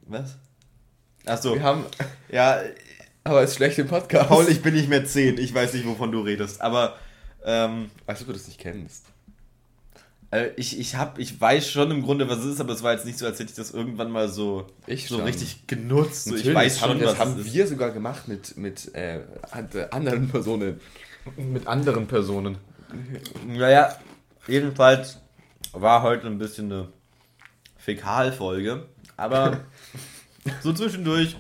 Was? 0.08 0.36
Achso, 1.26 1.56
Wir 1.56 1.64
haben... 1.64 1.86
ja, 2.30 2.62
Aber 3.24 3.44
es 3.44 3.52
ist 3.52 3.56
schlecht 3.58 3.78
im 3.80 3.88
Podcast. 3.88 4.30
Paul, 4.30 4.48
ich 4.50 4.62
bin 4.62 4.74
nicht 4.74 4.90
mehr 4.90 5.06
10. 5.06 5.38
Ich 5.38 5.54
weiß 5.54 5.74
nicht, 5.74 5.86
wovon 5.86 6.12
du 6.12 6.22
redest. 6.22 6.62
Aber 6.62 6.96
ähm, 7.46 7.92
Als 8.08 8.22
ob 8.22 8.28
du 8.28 8.34
das 8.34 8.48
nicht 8.48 8.60
kennst. 8.60 9.06
äh, 10.32 10.50
ich, 10.56 10.80
ich, 10.80 10.96
hab, 10.96 11.20
ich 11.20 11.40
weiß 11.40 11.70
schon 11.70 11.92
im 11.92 12.02
Grunde, 12.04 12.30
was 12.30 12.40
es 12.40 12.46
ist, 12.54 12.62
aber 12.62 12.74
es 12.74 12.82
war 12.84 12.94
jetzt 12.94 13.06
nicht 13.06 13.18
so, 13.20 13.26
als 13.26 13.40
hätte 13.40 13.50
ich 13.52 13.56
das 13.56 13.72
irgendwann 13.72 14.12
mal 14.12 14.28
so, 14.30 14.68
Ich 14.88 15.08
so 15.08 15.18
richtig 15.18 15.68
genutzt. 15.68 16.26
So, 16.26 16.36
ich 16.36 16.54
weiß 16.54 16.80
schon, 16.80 17.00
das 17.00 17.12
was 17.14 17.20
haben 17.20 17.40
es 17.40 17.48
ist. 17.48 17.54
wir 17.54 17.68
sogar 17.68 17.92
gemacht 17.92 18.28
mit, 18.28 18.58
mit 18.58 18.94
äh, 18.96 19.18
äh, 19.20 19.24
anderen 19.92 20.28
Personen. 20.30 20.80
Mit 21.38 21.68
anderen 21.68 22.08
Personen. 22.08 22.58
Naja, 23.48 23.96
jedenfalls 24.48 25.20
war 25.74 26.02
heute 26.02 26.28
ein 26.28 26.38
bisschen 26.40 26.72
eine 26.72 26.88
Fäkalfolge, 27.78 28.88
aber 29.18 29.62
so 30.64 30.74
zwischendurch 30.74 31.36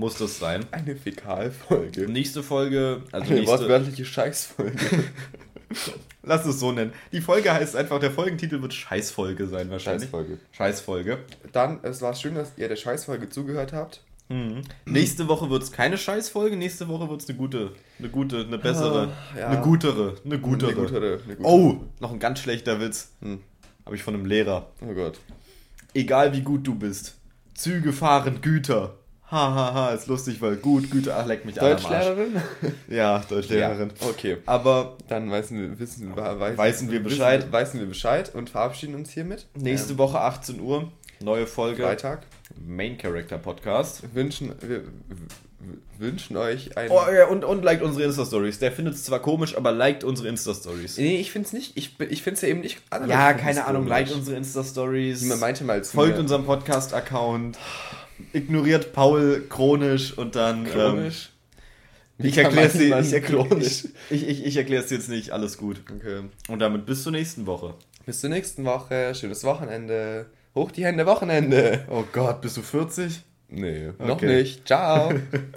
muss 0.00 0.16
das 0.16 0.38
sein. 0.38 0.64
Eine 0.72 0.96
Fäkalfolge. 0.96 2.10
Nächste 2.10 2.42
Folge, 2.42 3.02
also 3.12 3.26
Eine 3.26 3.40
nächste, 3.40 3.58
wortwörtliche 3.58 4.04
Scheißfolge. 4.04 4.78
lass 6.22 6.44
es 6.46 6.58
so 6.58 6.72
nennen. 6.72 6.92
Die 7.12 7.20
Folge 7.20 7.52
heißt 7.52 7.76
einfach, 7.76 8.00
der 8.00 8.10
Folgentitel 8.10 8.60
wird 8.62 8.74
Scheißfolge 8.74 9.46
sein 9.46 9.70
wahrscheinlich. 9.70 10.04
Scheißfolge. 10.04 10.38
Scheißfolge. 10.52 11.18
Dann, 11.52 11.78
es 11.82 12.02
war 12.02 12.14
schön, 12.14 12.34
dass 12.34 12.52
ihr 12.56 12.68
der 12.68 12.76
Scheißfolge 12.76 13.28
zugehört 13.28 13.72
habt. 13.72 14.02
Nächste 14.84 15.26
Woche 15.26 15.50
wird 15.50 15.64
es 15.64 15.72
keine 15.72 15.98
Scheißfolge, 15.98 16.56
nächste 16.56 16.86
Woche 16.86 17.10
wird 17.10 17.20
es 17.20 17.28
eine 17.28 17.36
gute, 17.36 17.72
eine 17.98 18.08
gute, 18.10 18.44
eine 18.46 18.58
bessere, 18.58 19.08
Ah, 19.34 19.38
ja. 19.38 19.48
eine 19.48 19.60
gutere, 19.60 20.14
eine 20.24 20.38
gutere. 20.38 20.70
Eine 20.70 20.80
gutere, 20.80 21.20
eine 21.24 21.34
gutere. 21.36 21.52
Oh, 21.52 21.80
noch 21.98 22.12
ein 22.12 22.20
ganz 22.20 22.38
schlechter 22.38 22.80
Witz. 22.80 23.10
Hm. 23.22 23.40
Habe 23.84 23.96
ich 23.96 24.04
von 24.04 24.14
einem 24.14 24.26
Lehrer. 24.26 24.70
Oh 24.82 24.94
Gott. 24.94 25.18
Egal 25.94 26.32
wie 26.32 26.42
gut 26.42 26.64
du 26.64 26.76
bist, 26.76 27.16
Züge 27.54 27.92
fahren 27.92 28.40
Güter. 28.40 28.94
Hahaha, 29.30 29.54
ha, 29.54 29.74
ha, 29.74 29.90
ist 29.90 30.08
lustig, 30.08 30.40
weil 30.40 30.56
gut, 30.56 30.90
Güter, 30.90 31.16
ach, 31.18 31.26
leck 31.26 31.44
mich 31.44 31.60
an. 31.60 31.70
Deutschlehrerin? 31.70 32.42
Ja, 32.88 33.22
Deutschlehrerin. 33.28 33.92
Ja, 34.00 34.06
okay. 34.08 34.38
Aber 34.46 34.96
Dann 35.08 35.30
wissen 35.30 35.60
wir, 35.60 35.78
wissen, 35.78 36.16
weiß, 36.16 36.58
Weißen 36.58 36.90
wir 36.90 37.00
Bescheid. 37.00 37.42
Wissen, 37.42 37.52
weißen 37.52 37.80
wir 37.80 37.86
Bescheid 37.86 38.34
und 38.34 38.50
verabschieden 38.50 38.96
uns 38.96 39.10
hiermit. 39.10 39.46
nächste 39.54 39.92
Ähm, 39.92 39.98
Woche 39.98 40.20
18 40.20 40.60
Uhr, 40.60 40.90
neue 41.22 41.46
Folge, 41.46 41.84
Freitag. 41.84 42.22
Main 42.66 42.98
Character 42.98 43.38
Podcast. 43.38 44.02
Wünschen, 44.14 44.52
wir 44.60 44.82
wünschen 45.98 46.36
euch 46.36 46.76
ein. 46.76 46.90
Oh 46.90 47.00
ja, 47.14 47.26
und, 47.26 47.44
und 47.44 47.62
liked 47.62 47.82
unsere 47.84 48.04
Insta-Stories. 48.06 48.58
Der 48.58 48.72
findet 48.72 48.94
es 48.94 49.04
zwar 49.04 49.20
komisch, 49.20 49.56
aber 49.56 49.70
liked 49.70 50.02
unsere 50.02 50.28
Insta-Stories. 50.28 50.96
Nee, 50.96 51.20
ich 51.20 51.30
find's 51.30 51.52
nicht. 51.52 51.76
Ich, 51.76 52.00
ich 52.00 52.22
find's 52.22 52.40
ja 52.40 52.48
eben 52.48 52.60
nicht. 52.60 52.80
Ja, 53.06 53.32
keine 53.34 53.66
Ahnung, 53.66 53.84
komisch. 53.84 53.98
liked 53.98 54.12
unsere 54.12 54.36
Insta-Stories. 54.36 55.22
Man 55.22 55.38
meinte 55.38 55.62
mal 55.64 55.84
zu 55.84 55.92
Folgt 55.92 56.14
mir, 56.14 56.20
unserem 56.20 56.44
Podcast-Account. 56.46 57.58
Ignoriert 58.32 58.92
Paul 58.92 59.44
chronisch 59.48 60.16
und 60.16 60.36
dann. 60.36 60.64
chronisch. 60.64 61.30
Ähm, 62.18 62.26
ich 62.26 62.36
erkläre 62.38 62.66
es 62.66 62.72
dir. 62.74 62.98
Ich, 63.00 63.24
chronisch? 63.24 63.84
ich, 64.10 64.28
ich, 64.28 64.44
ich 64.44 64.56
erkläre 64.56 64.84
es 64.84 64.90
jetzt 64.90 65.08
nicht. 65.08 65.30
Alles 65.30 65.56
gut. 65.56 65.82
Okay. 65.90 66.22
Und 66.48 66.58
damit 66.58 66.86
bis 66.86 67.02
zur 67.02 67.12
nächsten 67.12 67.46
Woche. 67.46 67.74
Bis 68.06 68.20
zur 68.20 68.30
nächsten 68.30 68.64
Woche. 68.64 69.14
Schönes 69.14 69.44
Wochenende. 69.44 70.26
Hoch 70.54 70.70
die 70.70 70.84
Hände, 70.84 71.06
Wochenende. 71.06 71.86
Oh 71.90 72.04
Gott, 72.12 72.40
bist 72.40 72.56
du 72.56 72.62
40? 72.62 73.22
Nee, 73.48 73.90
noch 73.98 74.16
Okay. 74.16 74.36
nicht. 74.36 74.66
Ciao. 74.66 75.12